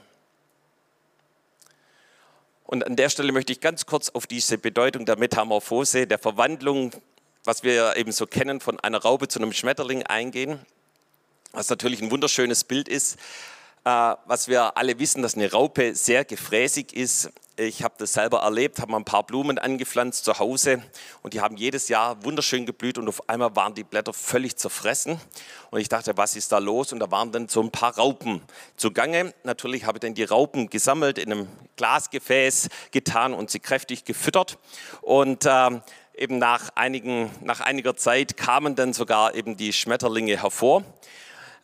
Und 2.71 2.87
an 2.87 2.95
der 2.95 3.09
Stelle 3.09 3.33
möchte 3.33 3.53
ich 3.53 3.61
ganz 3.61 3.85
kurz 3.85 4.11
auf 4.11 4.29
diese 4.29 4.57
Bedeutung 4.57 5.05
der 5.05 5.19
Metamorphose, 5.19 6.07
der 6.07 6.21
Verwandlung, 6.21 6.93
was 7.43 7.65
wir 7.65 7.97
eben 7.97 8.13
so 8.13 8.29
kennen, 8.29 8.61
von 8.61 8.79
einer 8.79 8.99
Raupe 8.99 9.27
zu 9.27 9.41
einem 9.41 9.53
Schmetterling 9.53 10.05
eingehen, 10.05 10.61
was 11.51 11.69
natürlich 11.69 12.01
ein 12.01 12.13
wunderschönes 12.13 12.63
Bild 12.63 12.89
ist. 12.89 13.17
Äh, 13.85 14.15
was 14.25 14.47
wir 14.47 14.77
alle 14.77 15.01
wissen, 15.01 15.21
dass 15.21 15.35
eine 15.35 15.51
Raupe 15.51 15.97
sehr 15.97 16.25
gefräßig 16.25 16.95
ist. 16.95 17.33
Ich 17.63 17.83
habe 17.83 17.93
das 17.99 18.15
selber 18.15 18.39
erlebt, 18.39 18.81
habe 18.81 18.93
mal 18.93 18.97
ein 18.97 19.05
paar 19.05 19.23
Blumen 19.23 19.59
angepflanzt 19.59 20.25
zu 20.25 20.39
Hause 20.39 20.83
und 21.21 21.35
die 21.35 21.43
haben 21.43 21.59
jedes 21.59 21.89
Jahr 21.89 22.25
wunderschön 22.25 22.65
geblüht 22.65 22.97
und 22.97 23.07
auf 23.07 23.29
einmal 23.29 23.55
waren 23.55 23.75
die 23.75 23.85
Blätter 23.85 24.15
völlig 24.15 24.57
zerfressen. 24.57 25.21
Und 25.71 25.79
ich 25.79 25.91
dachte, 25.91 26.17
was 26.17 26.37
ist 26.37 26.53
da 26.53 26.59
los? 26.59 26.91
Und 26.91 27.01
da 27.01 27.11
waren 27.11 27.33
dann 27.33 27.49
so 27.49 27.61
ein 27.61 27.71
paar 27.71 27.99
Raupen 27.99 28.41
zugange. 28.77 29.35
Natürlich 29.45 29.85
habe 29.85 29.99
ich 29.99 30.01
dann 30.01 30.15
die 30.15 30.25
Raupen 30.25 30.71
gesammelt, 30.71 31.19
in 31.19 31.33
einem 31.33 31.49
Glasgefäß 31.77 32.71
getan 32.93 33.35
und 33.35 33.51
sie 33.51 33.61
kräftig 33.61 34.07
gefüttert. 34.07 34.57
Und 35.03 35.45
äh, 35.45 35.81
eben 36.17 36.39
nach, 36.39 36.71
einigen, 36.77 37.31
nach 37.43 37.61
einiger 37.61 37.95
Zeit 37.95 38.39
kamen 38.39 38.75
dann 38.75 38.95
sogar 38.95 39.35
eben 39.35 39.59
die 39.59 39.75
Schmetterlinge 39.75 40.41
hervor. 40.41 40.83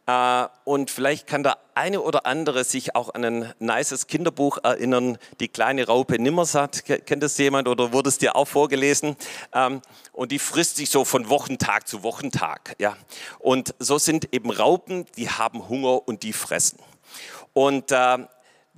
Äh, 0.07 0.47
und 0.64 0.90
vielleicht 0.90 1.27
kann 1.27 1.42
der 1.42 1.59
eine 1.75 2.01
oder 2.01 2.27
andere 2.27 2.64
sich 2.64 2.95
auch 2.95 3.14
an 3.14 3.25
ein 3.25 3.55
nices 3.59 4.07
Kinderbuch 4.07 4.59
erinnern, 4.62 5.19
Die 5.40 5.49
kleine 5.49 5.87
Raupe 5.87 6.19
Nimmersatt. 6.19 6.85
Kennt 6.85 7.23
das 7.23 7.37
jemand 7.38 7.69
oder 7.69 7.92
wurde 7.92 8.09
es 8.09 8.19
dir 8.19 8.37
auch 8.37 8.47
vorgelesen? 8.47 9.16
Ähm, 9.53 9.83
und 10.12 10.33
die 10.33 10.38
frisst 10.38 10.77
sich 10.77 10.90
so 10.90 11.05
von 11.05 11.29
Wochentag 11.29 11.87
zu 11.88 12.03
Wochentag. 12.03 12.77
Und 13.38 13.75
so 13.79 13.99
sind 13.99 14.33
eben 14.33 14.51
Raupen, 14.51 15.07
die 15.16 15.29
haben 15.29 15.69
Hunger 15.69 16.07
und 16.09 16.23
die 16.23 16.33
fressen. 16.33 16.79
Und 17.53 17.90
äh, 17.92 18.19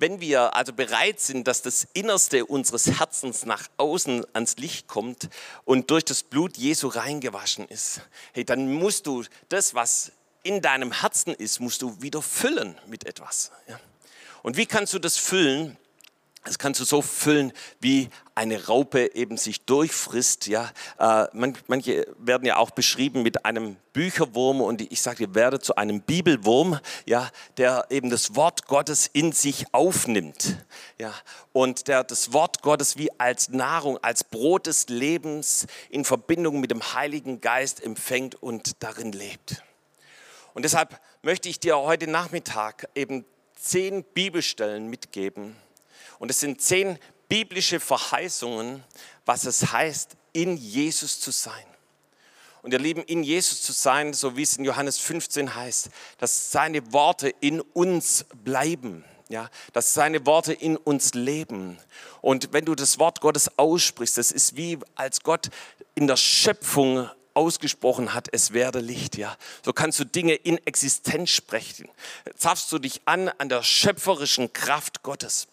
wenn 0.00 0.20
wir 0.20 0.54
also 0.54 0.72
bereit 0.72 1.18
sind, 1.18 1.48
dass 1.48 1.60
das 1.60 1.88
Innerste 1.92 2.46
unseres 2.46 2.86
Herzens 2.86 3.44
nach 3.44 3.66
außen 3.78 4.24
ans 4.32 4.56
Licht 4.56 4.86
kommt 4.86 5.28
und 5.64 5.90
durch 5.90 6.04
das 6.04 6.22
Blut 6.22 6.56
Jesu 6.56 6.86
reingewaschen 6.86 7.66
ist, 7.66 8.00
hey, 8.32 8.44
dann 8.44 8.72
musst 8.72 9.08
du 9.08 9.24
das, 9.48 9.74
was 9.74 10.12
in 10.42 10.60
deinem 10.62 10.92
Herzen 10.92 11.34
ist, 11.34 11.60
musst 11.60 11.82
du 11.82 12.00
wieder 12.00 12.22
füllen 12.22 12.78
mit 12.86 13.06
etwas. 13.06 13.50
Und 14.42 14.56
wie 14.56 14.66
kannst 14.66 14.94
du 14.94 14.98
das 14.98 15.16
füllen? 15.16 15.76
Das 16.44 16.58
kannst 16.58 16.80
du 16.80 16.84
so 16.84 17.02
füllen, 17.02 17.52
wie 17.80 18.08
eine 18.34 18.66
Raupe 18.66 19.14
eben 19.14 19.36
sich 19.36 19.66
durchfrisst. 19.66 20.46
Ja, 20.46 20.70
äh, 20.98 21.26
manche 21.66 22.06
werden 22.18 22.46
ja 22.46 22.56
auch 22.56 22.70
beschrieben 22.70 23.22
mit 23.22 23.44
einem 23.44 23.76
Bücherwurm 23.92 24.62
und 24.62 24.80
ich 24.80 25.02
sage, 25.02 25.24
ihr 25.24 25.34
werdet 25.34 25.64
zu 25.64 25.76
einem 25.76 26.00
Bibelwurm, 26.00 26.78
ja, 27.04 27.28
der 27.58 27.86
eben 27.90 28.08
das 28.08 28.34
Wort 28.34 28.66
Gottes 28.66 29.10
in 29.12 29.32
sich 29.32 29.66
aufnimmt. 29.74 30.56
Ja, 30.98 31.12
und 31.52 31.88
der 31.88 32.04
das 32.04 32.32
Wort 32.32 32.62
Gottes 32.62 32.96
wie 32.96 33.10
als 33.20 33.50
Nahrung, 33.50 33.98
als 33.98 34.24
Brot 34.24 34.68
des 34.68 34.88
Lebens 34.88 35.66
in 35.90 36.04
Verbindung 36.06 36.60
mit 36.60 36.70
dem 36.70 36.94
Heiligen 36.94 37.42
Geist 37.42 37.82
empfängt 37.82 38.36
und 38.36 38.82
darin 38.82 39.12
lebt. 39.12 39.62
Und 40.54 40.62
deshalb 40.64 41.00
möchte 41.22 41.48
ich 41.48 41.60
dir 41.60 41.78
heute 41.78 42.06
Nachmittag 42.06 42.88
eben 42.94 43.24
zehn 43.54 44.04
Bibelstellen 44.04 44.88
mitgeben. 44.88 45.56
Und 46.18 46.30
es 46.30 46.40
sind 46.40 46.60
zehn 46.60 46.98
biblische 47.28 47.80
Verheißungen, 47.80 48.82
was 49.26 49.44
es 49.44 49.72
heißt, 49.72 50.16
in 50.32 50.56
Jesus 50.56 51.20
zu 51.20 51.30
sein. 51.30 51.64
Und 52.62 52.72
ihr 52.72 52.78
Lieben, 52.78 53.02
in 53.04 53.22
Jesus 53.22 53.62
zu 53.62 53.72
sein, 53.72 54.12
so 54.12 54.36
wie 54.36 54.42
es 54.42 54.56
in 54.56 54.64
Johannes 54.64 54.98
15 54.98 55.54
heißt, 55.54 55.90
dass 56.18 56.50
seine 56.50 56.92
Worte 56.92 57.28
in 57.40 57.60
uns 57.60 58.24
bleiben. 58.44 59.04
Ja, 59.30 59.50
dass 59.74 59.92
seine 59.92 60.24
Worte 60.24 60.54
in 60.54 60.78
uns 60.78 61.12
leben. 61.12 61.78
Und 62.22 62.54
wenn 62.54 62.64
du 62.64 62.74
das 62.74 62.98
Wort 62.98 63.20
Gottes 63.20 63.58
aussprichst, 63.58 64.16
das 64.16 64.32
ist 64.32 64.56
wie 64.56 64.78
als 64.94 65.22
Gott 65.22 65.50
in 65.94 66.06
der 66.06 66.16
Schöpfung 66.16 67.10
ausgesprochen 67.38 68.12
hat, 68.12 68.28
es 68.32 68.52
werde 68.52 68.80
Licht, 68.80 69.16
ja. 69.16 69.36
So 69.64 69.72
kannst 69.72 70.00
du 70.00 70.04
Dinge 70.04 70.34
in 70.34 70.58
Existenz 70.66 71.30
sprechen. 71.30 71.88
Zapfst 72.36 72.70
du 72.70 72.78
dich 72.78 73.02
an 73.04 73.28
an 73.38 73.48
der 73.48 73.62
schöpferischen 73.62 74.52
Kraft 74.52 75.02
Gottes. 75.02 75.46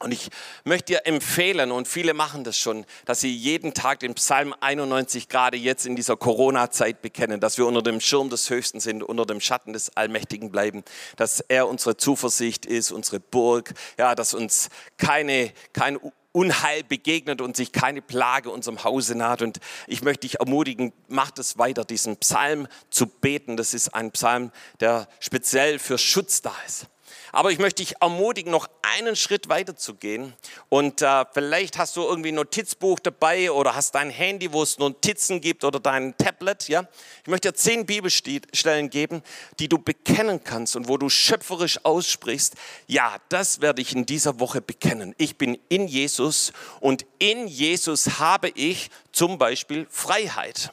Und 0.00 0.12
ich 0.12 0.28
möchte 0.64 0.92
dir 0.92 1.06
empfehlen, 1.06 1.70
und 1.70 1.86
viele 1.86 2.14
machen 2.14 2.44
das 2.44 2.58
schon, 2.58 2.84
dass 3.06 3.20
sie 3.20 3.34
jeden 3.34 3.74
Tag 3.74 4.00
den 4.00 4.14
Psalm 4.14 4.54
91 4.60 5.28
gerade 5.28 5.56
jetzt 5.56 5.86
in 5.86 5.96
dieser 5.96 6.16
Corona-Zeit 6.16 7.00
bekennen, 7.00 7.40
dass 7.40 7.58
wir 7.58 7.66
unter 7.66 7.80
dem 7.80 8.00
Schirm 8.00 8.28
des 8.28 8.50
Höchsten 8.50 8.80
sind, 8.80 9.02
unter 9.02 9.24
dem 9.24 9.40
Schatten 9.40 9.72
des 9.72 9.96
Allmächtigen 9.96 10.50
bleiben, 10.50 10.82
dass 11.16 11.40
er 11.40 11.68
unsere 11.68 11.96
Zuversicht 11.96 12.66
ist, 12.66 12.90
unsere 12.90 13.20
Burg, 13.20 13.72
ja, 13.96 14.14
dass 14.14 14.34
uns 14.34 14.68
keine, 14.98 15.52
kein 15.72 15.98
Unheil 16.34 16.82
begegnet 16.82 17.40
und 17.40 17.56
sich 17.56 17.70
keine 17.70 18.02
Plage 18.02 18.50
unserem 18.50 18.82
Hause 18.82 19.14
naht. 19.14 19.40
Und 19.40 19.60
ich 19.86 20.02
möchte 20.02 20.26
dich 20.26 20.40
ermutigen, 20.40 20.92
mach 21.08 21.30
es 21.38 21.58
weiter, 21.58 21.84
diesen 21.84 22.16
Psalm 22.16 22.66
zu 22.90 23.06
beten. 23.06 23.56
Das 23.56 23.72
ist 23.72 23.94
ein 23.94 24.10
Psalm, 24.10 24.50
der 24.80 25.08
speziell 25.20 25.78
für 25.78 25.96
Schutz 25.96 26.42
da 26.42 26.52
ist. 26.66 26.88
Aber 27.34 27.50
ich 27.50 27.58
möchte 27.58 27.82
dich 27.82 27.96
ermutigen, 28.00 28.52
noch 28.52 28.68
einen 28.82 29.16
Schritt 29.16 29.48
weiter 29.48 29.74
zu 29.74 29.94
gehen. 29.94 30.34
Und 30.68 31.02
äh, 31.02 31.24
vielleicht 31.32 31.78
hast 31.78 31.96
du 31.96 32.02
irgendwie 32.02 32.28
ein 32.28 32.36
Notizbuch 32.36 33.00
dabei 33.00 33.50
oder 33.50 33.74
hast 33.74 33.96
dein 33.96 34.08
Handy, 34.08 34.52
wo 34.52 34.62
es 34.62 34.78
Notizen 34.78 35.40
gibt 35.40 35.64
oder 35.64 35.80
dein 35.80 36.16
Tablet. 36.16 36.68
Ja? 36.68 36.86
Ich 37.22 37.28
möchte 37.28 37.48
dir 37.48 37.54
zehn 37.54 37.86
Bibelstellen 37.86 38.88
geben, 38.88 39.20
die 39.58 39.68
du 39.68 39.78
bekennen 39.78 40.44
kannst 40.44 40.76
und 40.76 40.86
wo 40.86 40.96
du 40.96 41.08
schöpferisch 41.08 41.84
aussprichst. 41.84 42.54
Ja, 42.86 43.16
das 43.30 43.60
werde 43.60 43.82
ich 43.82 43.96
in 43.96 44.06
dieser 44.06 44.38
Woche 44.38 44.60
bekennen. 44.60 45.12
Ich 45.18 45.36
bin 45.36 45.58
in 45.68 45.88
Jesus 45.88 46.52
und 46.78 47.04
in 47.18 47.48
Jesus 47.48 48.20
habe 48.20 48.50
ich 48.50 48.90
zum 49.10 49.38
Beispiel 49.38 49.88
Freiheit. 49.90 50.72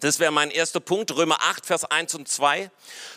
Das 0.00 0.18
wäre 0.18 0.30
mein 0.30 0.50
erster 0.50 0.80
Punkt, 0.80 1.10
Römer 1.16 1.40
8, 1.40 1.64
Vers 1.64 1.84
1 1.84 2.14
und 2.16 2.28
2. 2.28 2.70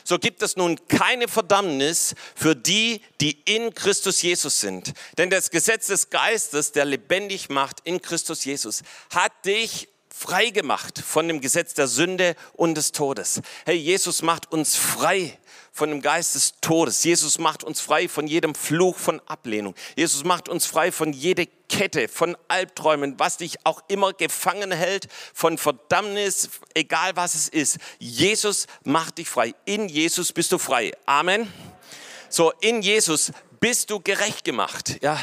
So 0.06 0.18
gibt 0.18 0.42
es 0.42 0.56
nun 0.56 0.80
keine 0.88 1.28
Verdammnis 1.28 2.16
für 2.36 2.56
die, 2.56 3.02
die 3.20 3.42
in 3.44 3.74
Christus 3.74 4.22
Jesus 4.22 4.62
sind. 4.62 4.94
Denn 5.18 5.30
das 5.30 5.52
Gesetz 5.52 5.88
des 5.88 6.10
Geistes, 6.10 6.72
der 6.72 6.86
lebendig 6.86 7.50
macht 7.50 7.82
in 7.84 8.02
Christus 8.02 8.46
Jesus, 8.46 8.82
hat 9.14 9.34
dich 9.46 9.90
frei 10.10 10.50
gemacht 10.50 11.00
von 11.06 11.28
dem 11.28 11.42
Gesetz 11.42 11.74
der 11.74 11.88
Sünde 11.88 12.36
und 12.54 12.76
des 12.76 12.94
Todes. 12.94 13.42
Hey, 13.66 13.76
Jesus 13.76 14.22
macht 14.22 14.52
uns 14.52 14.76
frei 14.76 15.38
von 15.72 15.90
dem 15.90 16.02
Geist 16.02 16.36
des 16.36 16.56
Todes. 16.62 17.04
Jesus 17.04 17.40
macht 17.40 17.64
uns 17.64 17.82
frei 17.82 18.08
von 18.08 18.26
jedem 18.28 18.56
Fluch 18.56 18.98
von 18.98 19.22
Ablehnung. 19.28 19.76
Jesus 19.96 20.24
macht 20.24 20.50
uns 20.50 20.66
frei 20.66 20.92
von 20.92 21.14
jeder 21.14 21.46
Kette, 21.70 22.08
von 22.10 22.36
Albträumen, 22.50 23.18
was 23.20 23.38
dich 23.38 23.66
auch 23.66 23.82
immer 23.88 24.12
gefangen 24.12 24.72
hält, 24.72 25.08
von 25.34 25.58
Verdammnis, 25.58 26.50
egal 26.74 27.16
was 27.16 27.36
es 27.36 27.48
ist. 27.48 27.78
Jesus 28.00 28.68
macht 28.84 29.20
dich 29.20 29.30
frei. 29.30 29.54
In 29.64 29.88
Jesus 29.88 30.34
bist 30.34 30.52
du 30.52 30.58
frei. 30.58 30.92
Amen. 31.06 31.52
So, 32.28 32.52
in 32.60 32.82
Jesus 32.82 33.32
bist 33.60 33.90
du 33.90 34.00
gerecht 34.00 34.44
gemacht. 34.44 34.98
Ja, 35.02 35.20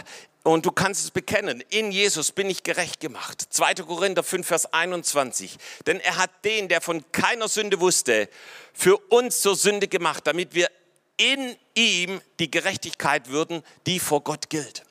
und 0.47 0.65
du 0.65 0.71
kannst 0.71 1.03
es 1.03 1.11
bekennen, 1.11 1.63
in 1.71 1.91
Jesus 1.91 2.31
bin 2.31 2.49
ich 2.49 2.63
gerecht 2.63 3.01
gemacht. 3.01 3.45
2. 3.51 3.75
Korinther 3.75 4.23
5, 4.23 4.47
Vers 4.47 4.73
21. 4.73 5.57
Denn 5.87 5.99
er 5.99 6.17
hat 6.19 6.31
den, 6.45 6.69
der 6.69 6.81
von 6.81 7.05
keiner 7.11 7.49
Sünde 7.49 7.81
wusste, 7.81 8.29
für 8.73 8.97
uns 8.97 9.41
zur 9.41 9.57
Sünde 9.57 9.89
gemacht, 9.89 10.25
damit 10.25 10.55
wir 10.55 10.71
in 11.17 11.57
ihm 11.75 12.21
die 12.39 12.51
Gerechtigkeit 12.51 13.29
würden, 13.29 13.65
die 13.87 13.99
vor 13.99 14.23
Gott 14.23 14.49
gilt. 14.49 14.86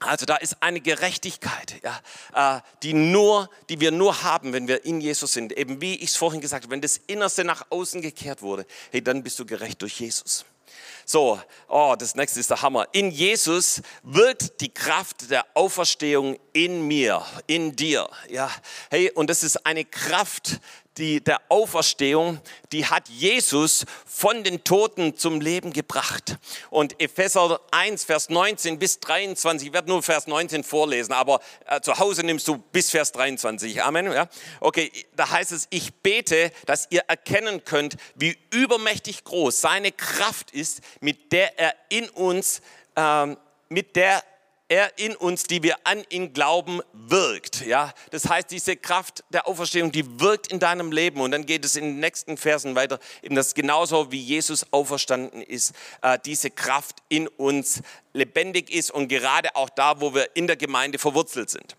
Also 0.00 0.26
da 0.26 0.36
ist 0.36 0.62
eine 0.62 0.80
Gerechtigkeit, 0.80 1.80
ja, 1.82 2.56
äh, 2.56 2.60
die, 2.84 2.94
nur, 2.94 3.50
die 3.68 3.80
wir 3.80 3.90
nur 3.90 4.22
haben, 4.22 4.52
wenn 4.52 4.68
wir 4.68 4.84
in 4.84 5.00
Jesus 5.00 5.32
sind. 5.32 5.52
Eben 5.52 5.80
wie 5.80 5.96
ich 5.96 6.10
es 6.10 6.16
vorhin 6.16 6.40
gesagt 6.40 6.64
habe, 6.64 6.72
wenn 6.72 6.80
das 6.80 6.98
Innerste 7.08 7.42
nach 7.42 7.66
außen 7.70 8.00
gekehrt 8.00 8.40
wurde, 8.40 8.64
hey, 8.92 9.02
dann 9.02 9.24
bist 9.24 9.38
du 9.40 9.46
gerecht 9.46 9.82
durch 9.82 9.98
Jesus. 9.98 10.44
So, 11.04 11.40
oh, 11.68 11.96
das 11.98 12.14
nächste 12.14 12.38
ist 12.38 12.50
der 12.50 12.62
Hammer. 12.62 12.86
In 12.92 13.10
Jesus 13.10 13.80
wirkt 14.02 14.60
die 14.60 14.68
Kraft 14.68 15.30
der 15.30 15.46
Auferstehung 15.54 16.38
in 16.52 16.86
mir, 16.86 17.24
in 17.46 17.74
dir. 17.74 18.08
Ja, 18.28 18.50
hey, 18.90 19.10
und 19.12 19.30
das 19.30 19.42
ist 19.42 19.64
eine 19.66 19.84
Kraft, 19.84 20.60
die, 20.98 21.22
der 21.22 21.40
Auferstehung, 21.48 22.40
die 22.72 22.86
hat 22.86 23.08
Jesus 23.08 23.86
von 24.06 24.44
den 24.44 24.64
Toten 24.64 25.16
zum 25.16 25.40
Leben 25.40 25.72
gebracht. 25.72 26.36
Und 26.70 27.00
Epheser 27.00 27.60
1, 27.70 28.04
Vers 28.04 28.28
19 28.28 28.78
bis 28.78 29.00
23, 29.00 29.68
ich 29.68 29.72
werde 29.72 29.88
nur 29.88 30.02
Vers 30.02 30.26
19 30.26 30.64
vorlesen, 30.64 31.12
aber 31.12 31.40
äh, 31.66 31.80
zu 31.80 31.98
Hause 31.98 32.24
nimmst 32.24 32.46
du 32.48 32.58
bis 32.58 32.90
Vers 32.90 33.12
23. 33.12 33.82
Amen. 33.82 34.12
Ja? 34.12 34.28
Okay, 34.60 34.90
da 35.16 35.30
heißt 35.30 35.52
es, 35.52 35.66
ich 35.70 35.94
bete, 35.94 36.52
dass 36.66 36.86
ihr 36.90 37.02
erkennen 37.06 37.64
könnt, 37.64 37.96
wie 38.14 38.36
übermächtig 38.50 39.24
groß 39.24 39.60
seine 39.60 39.92
Kraft 39.92 40.50
ist, 40.50 40.80
mit 41.00 41.32
der 41.32 41.58
er 41.58 41.74
in 41.88 42.08
uns, 42.10 42.60
ähm, 42.96 43.36
mit 43.68 43.96
der 43.96 44.22
er 44.68 44.98
in 44.98 45.16
uns, 45.16 45.44
die 45.44 45.62
wir 45.62 45.76
an 45.84 46.04
ihn 46.10 46.32
glauben, 46.32 46.80
wirkt. 46.92 47.64
Ja, 47.64 47.92
das 48.10 48.28
heißt, 48.28 48.50
diese 48.50 48.76
Kraft 48.76 49.24
der 49.30 49.48
Auferstehung, 49.48 49.92
die 49.92 50.20
wirkt 50.20 50.48
in 50.48 50.58
deinem 50.58 50.92
Leben. 50.92 51.20
Und 51.20 51.30
dann 51.30 51.46
geht 51.46 51.64
es 51.64 51.76
in 51.76 51.84
den 51.84 52.00
nächsten 52.00 52.36
Versen 52.36 52.74
weiter, 52.74 52.98
eben 53.22 53.34
das 53.34 53.54
genauso 53.54 54.12
wie 54.12 54.20
Jesus 54.20 54.66
auferstanden 54.70 55.42
ist, 55.42 55.72
äh, 56.02 56.18
diese 56.24 56.50
Kraft 56.50 56.96
in 57.08 57.28
uns 57.28 57.82
lebendig 58.12 58.70
ist 58.70 58.90
und 58.90 59.08
gerade 59.08 59.56
auch 59.56 59.70
da, 59.70 60.00
wo 60.00 60.14
wir 60.14 60.36
in 60.36 60.46
der 60.46 60.56
Gemeinde 60.56 60.98
verwurzelt 60.98 61.50
sind. 61.50 61.76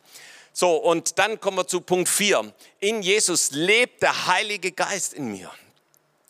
So, 0.52 0.76
und 0.76 1.20
dann 1.20 1.40
kommen 1.40 1.58
wir 1.58 1.68
zu 1.68 1.82
Punkt 1.82 2.10
4. 2.10 2.52
In 2.80 3.02
Jesus 3.02 3.52
lebt 3.52 4.02
der 4.02 4.28
Heilige 4.28 4.72
Geist 4.72 5.14
in 5.14 5.32
mir. 5.32 5.52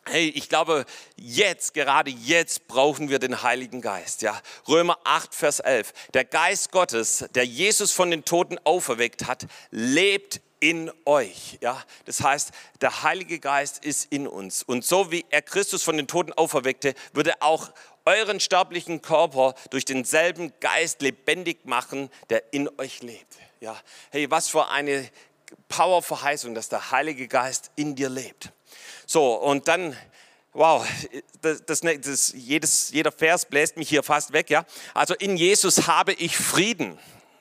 Hey, 0.05 0.29
ich 0.29 0.49
glaube, 0.49 0.85
jetzt, 1.17 1.73
gerade 1.73 2.09
jetzt 2.09 2.67
brauchen 2.67 3.09
wir 3.09 3.19
den 3.19 3.43
Heiligen 3.43 3.81
Geist. 3.81 4.21
Ja, 4.21 4.41
Römer 4.67 4.97
8, 5.03 5.35
Vers 5.35 5.59
11. 5.59 5.93
Der 6.13 6.25
Geist 6.25 6.71
Gottes, 6.71 7.25
der 7.35 7.45
Jesus 7.45 7.91
von 7.91 8.09
den 8.09 8.25
Toten 8.25 8.57
auferweckt 8.63 9.27
hat, 9.27 9.45
lebt 9.69 10.41
in 10.59 10.91
euch. 11.05 11.57
Ja, 11.61 11.83
das 12.05 12.21
heißt, 12.21 12.51
der 12.81 13.03
Heilige 13.03 13.39
Geist 13.39 13.83
ist 13.85 14.11
in 14.11 14.27
uns. 14.27 14.63
Und 14.63 14.85
so 14.85 15.11
wie 15.11 15.25
er 15.29 15.41
Christus 15.41 15.83
von 15.83 15.97
den 15.97 16.07
Toten 16.07 16.33
auferweckte, 16.33 16.95
würde 17.13 17.31
er 17.31 17.43
auch 17.43 17.69
euren 18.05 18.39
sterblichen 18.39 19.01
Körper 19.01 19.53
durch 19.69 19.85
denselben 19.85 20.53
Geist 20.59 21.01
lebendig 21.01 21.65
machen, 21.65 22.09
der 22.29 22.51
in 22.51 22.69
euch 22.79 23.03
lebt. 23.03 23.37
Ja, 23.59 23.79
hey, 24.09 24.31
was 24.31 24.49
für 24.49 24.69
eine 24.69 25.07
Powerverheißung, 25.67 26.55
dass 26.55 26.69
der 26.69 26.91
Heilige 26.91 27.27
Geist 27.27 27.71
in 27.75 27.95
dir 27.95 28.09
lebt. 28.09 28.51
So, 29.11 29.33
und 29.33 29.67
dann, 29.67 29.97
wow, 30.53 30.85
das, 31.41 31.65
das, 31.65 31.81
das, 31.81 32.31
jedes, 32.35 32.91
jeder 32.91 33.11
Vers 33.11 33.47
bläst 33.47 33.75
mich 33.75 33.89
hier 33.89 34.03
fast 34.03 34.33
weg. 34.33 34.51
Ja? 34.51 34.67
Also 34.93 35.15
in 35.15 35.35
Jesus 35.35 35.87
habe 35.87 36.13
ich 36.13 36.37
Frieden. 36.37 36.99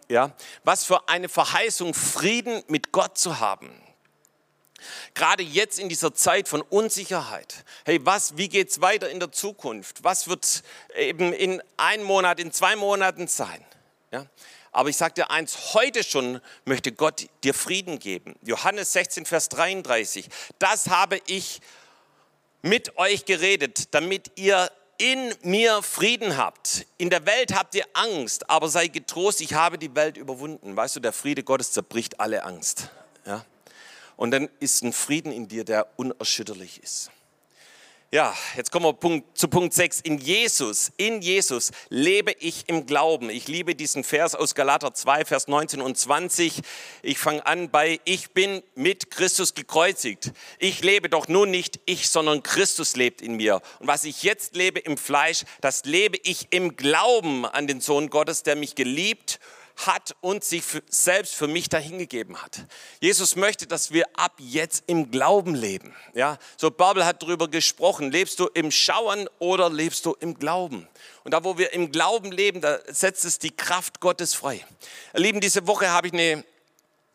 Ja? 0.08 0.34
Was 0.64 0.84
für 0.84 1.10
eine 1.10 1.28
Verheißung, 1.28 1.92
Frieden 1.92 2.62
mit 2.68 2.90
Gott 2.90 3.18
zu 3.18 3.38
haben. 3.38 3.70
Gerade 5.12 5.42
jetzt 5.42 5.78
in 5.78 5.90
dieser 5.90 6.14
Zeit 6.14 6.48
von 6.48 6.62
Unsicherheit. 6.62 7.66
Hey, 7.84 8.00
was, 8.02 8.38
wie 8.38 8.48
es 8.58 8.80
weiter 8.80 9.10
in 9.10 9.20
der 9.20 9.30
Zukunft? 9.30 10.02
Was 10.02 10.26
wird 10.26 10.62
eben 10.96 11.34
in 11.34 11.62
einem 11.76 12.04
Monat, 12.04 12.40
in 12.40 12.50
zwei 12.50 12.76
Monaten 12.76 13.28
sein? 13.28 13.62
Ja? 14.10 14.24
Aber 14.72 14.88
ich 14.88 14.96
sage 14.96 15.14
dir 15.14 15.30
eins, 15.30 15.74
heute 15.74 16.04
schon 16.04 16.40
möchte 16.64 16.92
Gott 16.92 17.28
dir 17.44 17.54
Frieden 17.54 17.98
geben. 17.98 18.36
Johannes 18.42 18.92
16, 18.92 19.26
Vers 19.26 19.48
33. 19.48 20.28
Das 20.58 20.88
habe 20.88 21.20
ich 21.26 21.60
mit 22.62 22.96
euch 22.98 23.24
geredet, 23.24 23.94
damit 23.94 24.32
ihr 24.36 24.70
in 24.98 25.32
mir 25.42 25.82
Frieden 25.82 26.36
habt. 26.36 26.86
In 26.98 27.08
der 27.08 27.24
Welt 27.24 27.54
habt 27.54 27.74
ihr 27.74 27.84
Angst, 27.94 28.50
aber 28.50 28.68
sei 28.68 28.88
getrost, 28.88 29.40
ich 29.40 29.54
habe 29.54 29.78
die 29.78 29.94
Welt 29.94 30.16
überwunden. 30.16 30.76
Weißt 30.76 30.96
du, 30.96 31.00
der 31.00 31.12
Friede 31.12 31.44
Gottes 31.44 31.72
zerbricht 31.72 32.18
alle 32.20 32.44
Angst. 32.44 32.90
Ja? 33.24 33.44
Und 34.16 34.32
dann 34.32 34.48
ist 34.58 34.82
ein 34.82 34.92
Frieden 34.92 35.30
in 35.30 35.46
dir, 35.46 35.64
der 35.64 35.86
unerschütterlich 35.96 36.82
ist. 36.82 37.10
Ja, 38.10 38.34
jetzt 38.56 38.72
kommen 38.72 38.86
wir 38.86 39.22
zu 39.34 39.48
Punkt 39.48 39.74
6. 39.74 40.00
In 40.00 40.16
Jesus, 40.16 40.92
in 40.96 41.20
Jesus 41.20 41.72
lebe 41.90 42.32
ich 42.40 42.66
im 42.66 42.86
Glauben. 42.86 43.28
Ich 43.28 43.48
liebe 43.48 43.74
diesen 43.74 44.02
Vers 44.02 44.34
aus 44.34 44.54
Galater 44.54 44.94
2, 44.94 45.26
Vers 45.26 45.46
19 45.46 45.82
und 45.82 45.98
20. 45.98 46.62
Ich 47.02 47.18
fange 47.18 47.44
an 47.44 47.68
bei, 47.68 48.00
ich 48.06 48.30
bin 48.30 48.62
mit 48.74 49.10
Christus 49.10 49.52
gekreuzigt. 49.52 50.32
Ich 50.58 50.82
lebe 50.82 51.10
doch 51.10 51.28
nun 51.28 51.50
nicht 51.50 51.80
ich, 51.84 52.08
sondern 52.08 52.42
Christus 52.42 52.96
lebt 52.96 53.20
in 53.20 53.34
mir. 53.34 53.60
Und 53.78 53.88
was 53.88 54.04
ich 54.04 54.22
jetzt 54.22 54.56
lebe 54.56 54.78
im 54.78 54.96
Fleisch, 54.96 55.44
das 55.60 55.84
lebe 55.84 56.16
ich 56.22 56.46
im 56.48 56.76
Glauben 56.76 57.44
an 57.44 57.66
den 57.66 57.82
Sohn 57.82 58.08
Gottes, 58.08 58.42
der 58.42 58.56
mich 58.56 58.74
geliebt 58.74 59.38
hat 59.86 60.16
und 60.20 60.44
sich 60.44 60.62
für, 60.62 60.82
selbst 60.88 61.34
für 61.34 61.46
mich 61.46 61.68
dahingegeben 61.68 62.42
hat. 62.42 62.66
Jesus 63.00 63.36
möchte, 63.36 63.66
dass 63.66 63.92
wir 63.92 64.06
ab 64.14 64.34
jetzt 64.38 64.84
im 64.86 65.10
Glauben 65.10 65.54
leben. 65.54 65.94
Ja, 66.14 66.38
so 66.56 66.70
Babel 66.70 67.04
hat 67.04 67.22
darüber 67.22 67.48
gesprochen. 67.48 68.10
Lebst 68.10 68.40
du 68.40 68.48
im 68.54 68.70
Schauern 68.70 69.28
oder 69.38 69.70
lebst 69.70 70.04
du 70.06 70.16
im 70.20 70.38
Glauben? 70.38 70.88
Und 71.24 71.32
da, 71.32 71.44
wo 71.44 71.58
wir 71.58 71.72
im 71.72 71.92
Glauben 71.92 72.32
leben, 72.32 72.60
da 72.60 72.78
setzt 72.86 73.24
es 73.24 73.38
die 73.38 73.50
Kraft 73.50 74.00
Gottes 74.00 74.34
frei. 74.34 74.64
Lieben, 75.14 75.40
diese 75.40 75.66
Woche 75.66 75.90
habe 75.90 76.08
ich 76.08 76.12
eine 76.12 76.44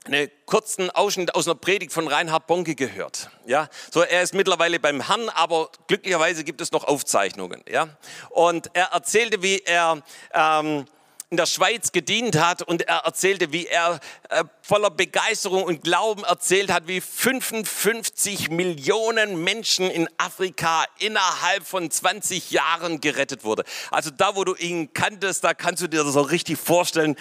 einen 0.06 0.30
kurzen 0.46 0.90
Ausschnitt 0.90 1.34
aus 1.36 1.48
einer 1.48 1.56
Predigt 1.56 1.94
von 1.94 2.08
Reinhard 2.08 2.48
Bonke 2.48 2.76
gehört. 2.76 3.30
Ja, 3.46 3.70
so 3.92 4.02
er 4.02 4.22
ist 4.22 4.34
mittlerweile 4.34 4.80
beim 4.80 5.08
Herrn, 5.08 5.30
aber 5.30 5.70
glücklicherweise 5.88 6.44
gibt 6.44 6.62
es 6.62 6.72
noch 6.72 6.84
Aufzeichnungen. 6.84 7.64
Ja, 7.70 7.88
und 8.30 8.70
er 8.74 8.88
erzählte, 8.88 9.42
wie 9.42 9.60
er 9.60 10.04
ähm, 10.34 10.86
in 11.34 11.38
der 11.38 11.48
Schweiz 11.48 11.92
gedient 11.92 12.38
hat 12.38 12.62
und 12.62 12.84
er 12.84 12.98
erzählte, 12.98 13.52
wie 13.52 13.66
er 13.66 14.00
äh, 14.30 14.44
voller 14.62 14.92
Begeisterung 14.92 15.64
und 15.64 15.82
Glauben 15.82 16.24
erzählt 16.24 16.72
hat, 16.72 16.88
wie 16.88 17.02
55 17.02 18.52
Millionen 18.52 19.44
Menschen 19.44 19.90
in 19.90 20.08
Afrika 20.18 20.86
innerhalb 21.00 21.66
von 21.66 21.90
20 21.90 22.52
Jahren 22.52 23.02
gerettet 23.02 23.44
wurde. 23.44 23.64
Also 23.90 24.12
da, 24.12 24.36
wo 24.36 24.44
du 24.44 24.54
ihn 24.54 24.94
kanntest, 24.94 25.44
da 25.44 25.56
kannst 25.56 25.82
du 25.82 25.88
dir 25.88 26.06
so 26.06 26.22
richtig 26.22 26.60
vorstellen, 26.60 27.16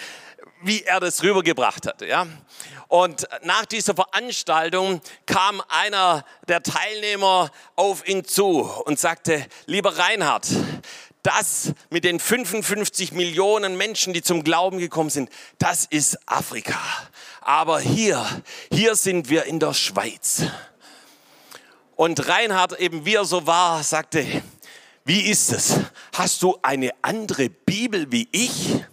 wie 0.61 0.83
er 0.83 0.99
das 0.99 1.23
rübergebracht 1.23 1.87
hat. 1.87 2.03
Ja? 2.03 2.27
Und 2.89 3.27
nach 3.41 3.65
dieser 3.65 3.95
Veranstaltung 3.95 5.01
kam 5.25 5.63
einer 5.69 6.23
der 6.47 6.61
Teilnehmer 6.61 7.49
auf 7.75 8.07
ihn 8.07 8.25
zu 8.25 8.59
und 8.85 8.99
sagte, 8.99 9.43
lieber 9.65 9.97
Reinhard, 9.97 10.47
das 11.23 11.73
mit 11.89 12.03
den 12.03 12.19
55 12.19 13.13
Millionen 13.13 13.77
Menschen, 13.77 14.13
die 14.13 14.21
zum 14.21 14.43
Glauben 14.43 14.77
gekommen 14.77 15.09
sind, 15.09 15.29
das 15.57 15.85
ist 15.85 16.19
Afrika. 16.27 16.79
Aber 17.41 17.79
hier, 17.79 18.25
hier 18.71 18.95
sind 18.95 19.29
wir 19.29 19.45
in 19.45 19.59
der 19.59 19.73
Schweiz. 19.73 20.43
Und 21.95 22.27
Reinhard, 22.27 22.79
eben 22.79 23.05
wie 23.05 23.15
er 23.15 23.25
so 23.25 23.47
war, 23.47 23.83
sagte, 23.83 24.25
wie 25.05 25.21
ist 25.21 25.51
es? 25.51 25.79
Hast 26.13 26.41
du 26.41 26.57
eine 26.61 26.91
andere 27.01 27.49
Bibel 27.49 28.11
wie 28.11 28.27
ich? 28.31 28.83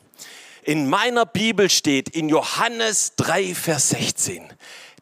In 0.63 0.89
meiner 0.89 1.27
Bibel 1.27 1.71
steht 1.71 2.11
in 2.11 2.29
Johannes 2.29 3.15
3, 3.17 3.55
Vers 3.55 3.91
16, 3.91 4.53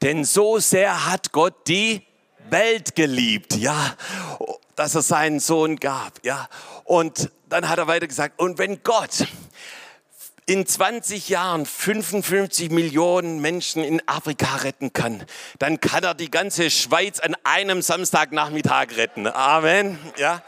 denn 0.03 0.25
so 0.25 0.59
sehr 0.59 1.07
hat 1.07 1.33
Gott 1.33 1.67
die 1.67 2.03
Welt 2.51 2.95
geliebt, 2.95 3.57
ja, 3.57 3.97
dass 4.79 4.95
er 4.95 5.03
seinen 5.03 5.41
Sohn 5.41 5.77
gab, 5.77 6.25
ja. 6.25 6.49
Und 6.85 7.31
dann 7.49 7.69
hat 7.69 7.79
er 7.79 7.89
weiter 7.89 8.07
gesagt, 8.07 8.41
und 8.41 8.59
wenn 8.59 8.83
Gott 8.85 9.27
in 10.47 10.65
20 10.67 11.29
Jahren 11.29 11.67
55 11.67 12.71
Millionen 12.71 13.41
Menschen 13.41 13.83
in 13.83 14.01
Afrika 14.07 14.57
retten 14.57 14.93
kann, 14.93 15.25
dann 15.59 15.81
kann 15.81 16.05
er 16.05 16.15
die 16.15 16.31
ganze 16.31 16.71
Schweiz 16.71 17.19
an 17.19 17.37
einem 17.45 17.83
Samstagnachmittag 17.83 18.97
retten. 18.97 19.27
Amen. 19.27 19.99
Ja. 20.17 20.43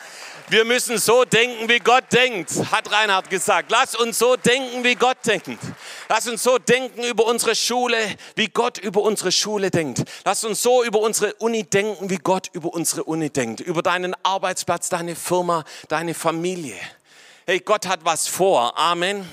Wir 0.50 0.64
müssen 0.64 0.98
so 0.98 1.24
denken, 1.24 1.68
wie 1.68 1.78
Gott 1.78 2.12
denkt, 2.12 2.50
hat 2.72 2.90
Reinhard 2.90 3.30
gesagt. 3.30 3.70
Lass 3.70 3.94
uns 3.94 4.18
so 4.18 4.34
denken, 4.34 4.82
wie 4.82 4.96
Gott 4.96 5.18
denkt. 5.24 5.60
Lass 6.08 6.26
uns 6.26 6.42
so 6.42 6.58
denken 6.58 7.04
über 7.04 7.24
unsere 7.26 7.54
Schule, 7.54 7.96
wie 8.34 8.48
Gott 8.48 8.76
über 8.78 9.02
unsere 9.02 9.30
Schule 9.30 9.70
denkt. 9.70 10.02
Lass 10.24 10.42
uns 10.42 10.60
so 10.60 10.82
über 10.82 10.98
unsere 10.98 11.34
Uni 11.34 11.62
denken, 11.62 12.10
wie 12.10 12.16
Gott 12.16 12.50
über 12.52 12.74
unsere 12.74 13.04
Uni 13.04 13.30
denkt. 13.30 13.60
Über 13.60 13.80
deinen 13.82 14.12
Arbeitsplatz, 14.24 14.88
deine 14.88 15.14
Firma, 15.14 15.62
deine 15.86 16.14
Familie. 16.14 16.74
Hey, 17.46 17.60
Gott 17.60 17.86
hat 17.86 18.00
was 18.02 18.26
vor. 18.26 18.76
Amen. 18.76 19.28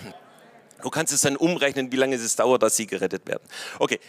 Du 0.84 0.92
kannst 0.92 1.14
es 1.14 1.22
dann 1.22 1.36
umrechnen, 1.36 1.92
wie 1.92 1.96
lange 1.96 2.16
es 2.16 2.36
dauert, 2.36 2.62
dass 2.62 2.76
sie 2.76 2.86
gerettet 2.86 3.26
werden. 3.26 3.44
Okay. 3.80 4.00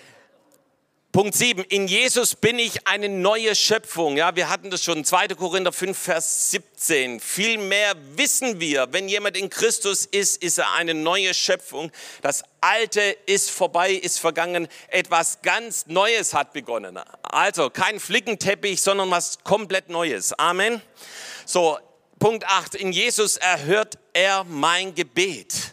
Punkt 1.11 1.35
7. 1.35 1.65
In 1.65 1.89
Jesus 1.89 2.35
bin 2.35 2.59
ich 2.59 2.87
eine 2.87 3.09
neue 3.09 3.55
Schöpfung. 3.55 4.19
Ja, 4.19 4.37
wir 4.37 4.51
hatten 4.51 4.69
das 4.69 4.85
schon. 4.85 5.07
2. 5.07 5.29
Korinther 5.29 5.73
5, 5.73 5.99
Vers 5.99 6.51
17. 6.51 7.19
Vielmehr 7.19 7.95
wissen 8.15 8.61
wir, 8.61 8.93
wenn 8.93 9.09
jemand 9.09 9.35
in 9.39 9.49
Christus 9.49 10.05
ist, 10.05 10.43
ist 10.43 10.59
er 10.59 10.71
eine 10.75 10.93
neue 10.93 11.33
Schöpfung. 11.33 11.91
Das 12.21 12.45
Alte 12.61 13.01
ist 13.25 13.51
vorbei, 13.51 13.93
ist 13.93 14.21
vergangen. 14.21 14.69
Etwas 14.89 15.41
ganz 15.41 15.87
Neues 15.87 16.35
hat 16.35 16.53
begonnen. 16.53 17.01
Also 17.23 17.71
kein 17.71 18.01
Flickenteppich, 18.01 18.83
sondern 18.83 19.11
was 19.11 19.39
komplett 19.45 19.89
Neues. 19.89 20.39
Amen. 20.39 20.83
So, 21.47 21.79
Punkt 22.19 22.45
8. 22.47 22.75
In 22.75 22.93
Jesus 22.93 23.39
erhört 23.39 23.97
er 24.13 24.45
mein 24.45 24.95
Gebet. 24.95 25.73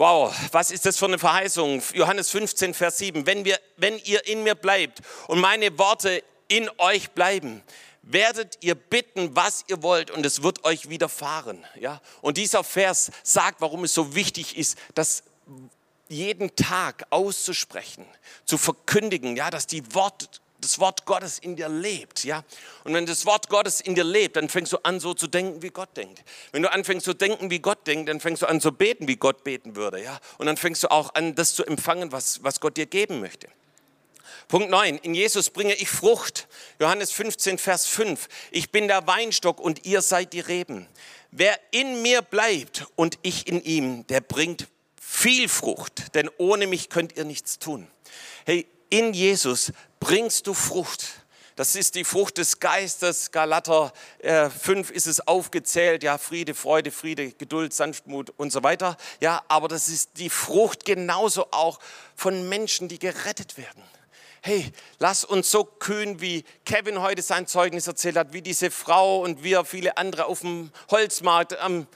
Wow, 0.00 0.34
was 0.52 0.70
ist 0.70 0.86
das 0.86 0.96
für 0.96 1.04
eine 1.04 1.18
Verheißung? 1.18 1.82
Johannes 1.92 2.30
15, 2.30 2.72
Vers 2.72 2.96
7. 2.96 3.26
Wenn, 3.26 3.44
wir, 3.44 3.60
wenn 3.76 3.98
ihr 3.98 4.26
in 4.26 4.42
mir 4.42 4.54
bleibt 4.54 5.02
und 5.26 5.40
meine 5.40 5.78
Worte 5.78 6.24
in 6.48 6.70
euch 6.78 7.10
bleiben, 7.10 7.62
werdet 8.00 8.56
ihr 8.62 8.76
bitten, 8.76 9.36
was 9.36 9.62
ihr 9.68 9.82
wollt 9.82 10.10
und 10.10 10.24
es 10.24 10.42
wird 10.42 10.64
euch 10.64 10.88
widerfahren. 10.88 11.66
Ja? 11.78 12.00
Und 12.22 12.38
dieser 12.38 12.64
Vers 12.64 13.10
sagt, 13.22 13.60
warum 13.60 13.84
es 13.84 13.92
so 13.92 14.14
wichtig 14.14 14.56
ist, 14.56 14.78
das 14.94 15.22
jeden 16.08 16.56
Tag 16.56 17.04
auszusprechen, 17.10 18.06
zu 18.46 18.56
verkündigen, 18.56 19.36
ja, 19.36 19.50
dass 19.50 19.66
die 19.66 19.94
Worte 19.94 20.28
das 20.60 20.78
Wort 20.78 21.06
Gottes 21.06 21.38
in 21.38 21.56
dir 21.56 21.68
lebt, 21.68 22.24
ja. 22.24 22.44
Und 22.84 22.94
wenn 22.94 23.06
das 23.06 23.26
Wort 23.26 23.48
Gottes 23.48 23.80
in 23.80 23.94
dir 23.94 24.04
lebt, 24.04 24.36
dann 24.36 24.48
fängst 24.48 24.72
du 24.72 24.78
an, 24.82 25.00
so 25.00 25.14
zu 25.14 25.26
denken, 25.26 25.62
wie 25.62 25.70
Gott 25.70 25.96
denkt. 25.96 26.22
Wenn 26.52 26.62
du 26.62 26.72
anfängst 26.72 27.04
zu 27.04 27.14
denken, 27.14 27.50
wie 27.50 27.58
Gott 27.58 27.86
denkt, 27.86 28.08
dann 28.08 28.20
fängst 28.20 28.42
du 28.42 28.46
an 28.46 28.60
zu 28.60 28.72
beten, 28.72 29.08
wie 29.08 29.16
Gott 29.16 29.44
beten 29.44 29.76
würde, 29.76 30.02
ja. 30.02 30.18
Und 30.38 30.46
dann 30.46 30.56
fängst 30.56 30.82
du 30.82 30.90
auch 30.90 31.14
an, 31.14 31.34
das 31.34 31.54
zu 31.54 31.64
empfangen, 31.64 32.12
was, 32.12 32.42
was 32.42 32.60
Gott 32.60 32.76
dir 32.76 32.86
geben 32.86 33.20
möchte. 33.20 33.48
Punkt 34.48 34.68
9. 34.68 34.98
In 34.98 35.14
Jesus 35.14 35.50
bringe 35.50 35.74
ich 35.74 35.88
Frucht. 35.88 36.48
Johannes 36.80 37.12
15, 37.12 37.58
Vers 37.58 37.86
5. 37.86 38.28
Ich 38.50 38.70
bin 38.70 38.88
der 38.88 39.06
Weinstock 39.06 39.60
und 39.60 39.86
ihr 39.86 40.02
seid 40.02 40.32
die 40.32 40.40
Reben. 40.40 40.88
Wer 41.30 41.58
in 41.70 42.02
mir 42.02 42.22
bleibt 42.22 42.86
und 42.96 43.18
ich 43.22 43.46
in 43.46 43.62
ihm, 43.62 44.06
der 44.08 44.20
bringt 44.20 44.66
viel 45.00 45.48
Frucht, 45.48 46.14
denn 46.14 46.28
ohne 46.38 46.66
mich 46.66 46.88
könnt 46.88 47.16
ihr 47.16 47.24
nichts 47.24 47.60
tun. 47.60 47.86
Hey, 48.44 48.66
in 48.90 49.14
Jesus 49.14 49.72
bringst 50.00 50.46
du 50.46 50.54
Frucht. 50.54 51.06
Das 51.56 51.76
ist 51.76 51.94
die 51.94 52.04
Frucht 52.04 52.38
des 52.38 52.58
Geistes. 52.58 53.32
Galater 53.32 53.92
äh, 54.20 54.48
5 54.48 54.90
ist 54.90 55.06
es 55.06 55.26
aufgezählt. 55.26 56.02
Ja, 56.02 56.16
Friede, 56.16 56.54
Freude, 56.54 56.90
Friede, 56.90 57.32
Geduld, 57.32 57.74
Sanftmut 57.74 58.32
und 58.38 58.50
so 58.50 58.62
weiter. 58.62 58.96
Ja, 59.20 59.42
aber 59.48 59.68
das 59.68 59.88
ist 59.88 60.12
die 60.16 60.30
Frucht 60.30 60.86
genauso 60.86 61.48
auch 61.50 61.78
von 62.16 62.48
Menschen, 62.48 62.88
die 62.88 62.98
gerettet 62.98 63.58
werden. 63.58 63.82
Hey, 64.42 64.72
lass 64.98 65.22
uns 65.22 65.50
so 65.50 65.64
kühn, 65.64 66.22
wie 66.22 66.44
Kevin 66.64 67.02
heute 67.02 67.20
sein 67.20 67.46
Zeugnis 67.46 67.86
erzählt 67.86 68.16
hat, 68.16 68.32
wie 68.32 68.40
diese 68.40 68.70
Frau 68.70 69.20
und 69.20 69.44
wir 69.44 69.66
viele 69.66 69.98
andere 69.98 70.24
auf 70.24 70.40
dem 70.40 70.70
Holzmarkt 70.90 71.58
am 71.58 71.86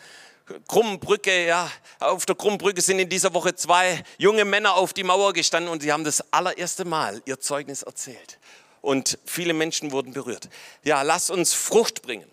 Krummbrücke, 0.69 1.47
ja, 1.47 1.71
auf 2.01 2.27
der 2.27 2.35
Krummbrücke 2.35 2.83
sind 2.83 2.99
in 2.99 3.09
dieser 3.09 3.33
Woche 3.33 3.55
zwei 3.55 4.05
junge 4.19 4.45
Männer 4.45 4.75
auf 4.75 4.93
die 4.93 5.03
Mauer 5.03 5.33
gestanden 5.33 5.73
und 5.73 5.81
sie 5.81 5.91
haben 5.91 6.05
das 6.05 6.33
allererste 6.33 6.85
Mal 6.85 7.23
ihr 7.25 7.41
Zeugnis 7.41 7.83
erzählt. 7.83 8.39
Und 8.83 9.19
viele 9.25 9.55
Menschen 9.55 9.93
wurden 9.93 10.13
berührt. 10.13 10.51
Ja, 10.83 11.01
lass 11.01 11.31
uns 11.31 11.55
Frucht 11.55 12.03
bringen. 12.03 12.29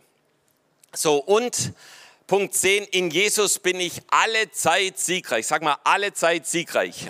So, 0.94 1.18
und 1.24 1.72
Punkt 2.28 2.54
10, 2.54 2.84
in 2.86 3.10
Jesus 3.10 3.60
bin 3.60 3.80
ich 3.80 4.02
alle 4.10 4.52
Zeit 4.52 5.00
siegreich. 5.00 5.48
Sag 5.48 5.62
mal, 5.62 5.78
alle 5.86 6.14
Zeit 6.14 6.46
siegreich. 6.46 7.10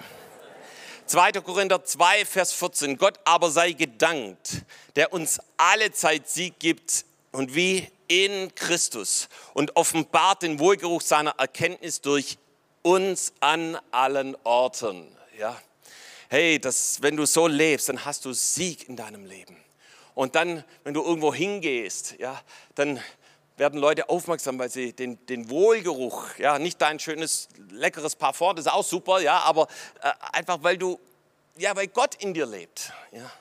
2. 1.07 1.31
Korinther 1.41 1.83
2, 1.83 2.25
Vers 2.25 2.53
14. 2.53 2.97
Gott 2.97 3.19
aber 3.25 3.49
sei 3.49 3.71
gedankt, 3.71 4.63
der 4.95 5.11
uns 5.11 5.39
alle 5.57 5.91
Zeit 5.91 6.29
Sieg 6.29 6.59
gibt 6.59 7.05
und 7.31 7.55
wie 7.55 7.89
in 8.11 8.53
Christus 8.55 9.29
und 9.53 9.77
offenbart 9.77 10.41
den 10.41 10.59
Wohlgeruch 10.59 11.01
seiner 11.01 11.31
Erkenntnis 11.37 12.01
durch 12.01 12.37
uns 12.81 13.31
an 13.39 13.77
allen 13.91 14.35
Orten. 14.43 15.07
Ja. 15.39 15.55
Hey, 16.27 16.59
das, 16.59 17.01
wenn 17.01 17.15
du 17.15 17.25
so 17.25 17.47
lebst, 17.47 17.87
dann 17.87 18.03
hast 18.03 18.25
du 18.25 18.33
Sieg 18.33 18.89
in 18.89 18.97
deinem 18.97 19.25
Leben. 19.25 19.55
Und 20.13 20.35
dann, 20.35 20.65
wenn 20.83 20.93
du 20.93 21.01
irgendwo 21.01 21.33
hingehst, 21.33 22.15
ja, 22.19 22.41
dann 22.75 23.01
werden 23.55 23.79
Leute 23.79 24.09
aufmerksam, 24.09 24.59
weil 24.59 24.69
sie 24.69 24.91
den, 24.91 25.25
den 25.27 25.49
Wohlgeruch, 25.49 26.37
ja, 26.37 26.59
nicht 26.59 26.81
dein 26.81 26.99
schönes, 26.99 27.47
leckeres 27.69 28.17
Parfum, 28.17 28.57
das 28.57 28.65
ist 28.65 28.71
auch 28.73 28.83
super, 28.83 29.21
ja, 29.21 29.39
aber 29.39 29.69
äh, 30.01 30.11
einfach, 30.33 30.57
weil 30.63 30.77
du, 30.77 30.99
ja, 31.55 31.73
weil 31.77 31.87
Gott 31.87 32.15
in 32.15 32.33
dir 32.33 32.45
lebt. 32.45 32.91
Ja. 33.13 33.31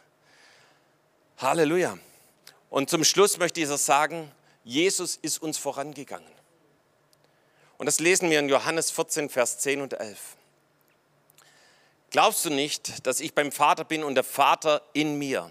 Halleluja. 1.38 1.98
Und 2.68 2.88
zum 2.88 3.02
Schluss 3.02 3.36
möchte 3.38 3.60
ich 3.60 3.68
das 3.68 3.84
sagen, 3.84 4.30
Jesus 4.64 5.16
ist 5.16 5.42
uns 5.42 5.58
vorangegangen. 5.58 6.30
Und 7.78 7.86
das 7.86 7.98
lesen 7.98 8.30
wir 8.30 8.38
in 8.38 8.48
Johannes 8.48 8.90
14, 8.90 9.30
Vers 9.30 9.58
10 9.58 9.80
und 9.80 9.94
11. 9.94 10.36
Glaubst 12.10 12.44
du 12.44 12.50
nicht, 12.50 13.06
dass 13.06 13.20
ich 13.20 13.34
beim 13.34 13.52
Vater 13.52 13.84
bin 13.84 14.04
und 14.04 14.16
der 14.16 14.24
Vater 14.24 14.82
in 14.92 15.16
mir? 15.16 15.50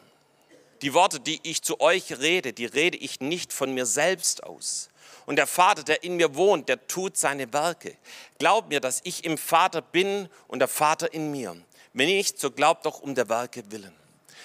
Die 0.81 0.93
Worte, 0.93 1.19
die 1.19 1.39
ich 1.43 1.61
zu 1.61 1.79
euch 1.81 2.19
rede, 2.19 2.53
die 2.53 2.65
rede 2.65 2.97
ich 2.97 3.19
nicht 3.19 3.51
von 3.51 3.73
mir 3.73 3.85
selbst 3.85 4.43
aus. 4.43 4.89
Und 5.25 5.37
der 5.37 5.47
Vater, 5.47 5.83
der 5.83 6.03
in 6.03 6.15
mir 6.15 6.35
wohnt, 6.35 6.69
der 6.69 6.87
tut 6.87 7.17
seine 7.17 7.51
Werke. 7.51 7.95
Glaub 8.37 8.69
mir, 8.69 8.79
dass 8.79 9.01
ich 9.03 9.25
im 9.25 9.37
Vater 9.37 9.81
bin 9.81 10.29
und 10.47 10.59
der 10.59 10.67
Vater 10.67 11.13
in 11.13 11.31
mir. 11.31 11.55
Wenn 11.93 12.07
nicht, 12.07 12.39
so 12.39 12.51
glaubt 12.51 12.85
doch 12.85 13.01
um 13.01 13.15
der 13.15 13.29
Werke 13.29 13.63
willen. 13.71 13.98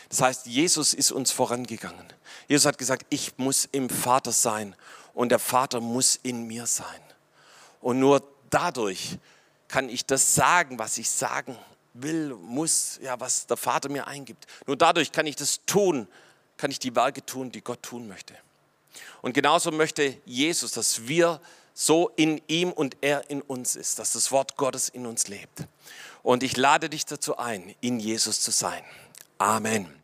Das 0.08 0.20
heißt, 0.20 0.46
Jesus 0.46 0.94
ist 0.94 1.12
uns 1.12 1.30
vorangegangen. 1.30 2.06
Jesus 2.48 2.66
hat 2.66 2.78
gesagt, 2.78 3.06
ich 3.10 3.36
muss 3.38 3.68
im 3.72 3.88
Vater 3.88 4.32
sein 4.32 4.76
und 5.14 5.30
der 5.30 5.38
Vater 5.38 5.80
muss 5.80 6.16
in 6.22 6.46
mir 6.46 6.66
sein. 6.66 7.00
Und 7.80 8.00
nur 8.00 8.22
dadurch 8.50 9.18
kann 9.68 9.88
ich 9.88 10.06
das 10.06 10.34
sagen, 10.34 10.78
was 10.78 10.98
ich 10.98 11.10
sagen 11.10 11.56
will, 11.94 12.34
muss, 12.34 12.98
ja, 13.02 13.18
was 13.18 13.46
der 13.46 13.56
Vater 13.56 13.88
mir 13.88 14.06
eingibt. 14.06 14.46
Nur 14.66 14.76
dadurch 14.76 15.12
kann 15.12 15.26
ich 15.26 15.36
das 15.36 15.64
tun, 15.64 16.08
kann 16.56 16.70
ich 16.70 16.78
die 16.78 16.94
Werke 16.94 17.24
tun, 17.24 17.50
die 17.50 17.62
Gott 17.62 17.82
tun 17.82 18.08
möchte. 18.08 18.34
Und 19.22 19.32
genauso 19.32 19.70
möchte 19.70 20.16
Jesus, 20.24 20.72
dass 20.72 21.08
wir 21.08 21.40
so 21.72 22.10
in 22.14 22.40
ihm 22.46 22.70
und 22.70 22.96
er 23.00 23.28
in 23.30 23.42
uns 23.42 23.74
ist, 23.74 23.98
dass 23.98 24.12
das 24.12 24.30
Wort 24.30 24.56
Gottes 24.56 24.88
in 24.88 25.06
uns 25.06 25.28
lebt. 25.28 25.64
Und 26.22 26.42
ich 26.42 26.56
lade 26.56 26.88
dich 26.88 27.04
dazu 27.04 27.36
ein, 27.36 27.74
in 27.80 27.98
Jesus 27.98 28.40
zu 28.40 28.50
sein. 28.50 28.82
Amen. 29.40 30.03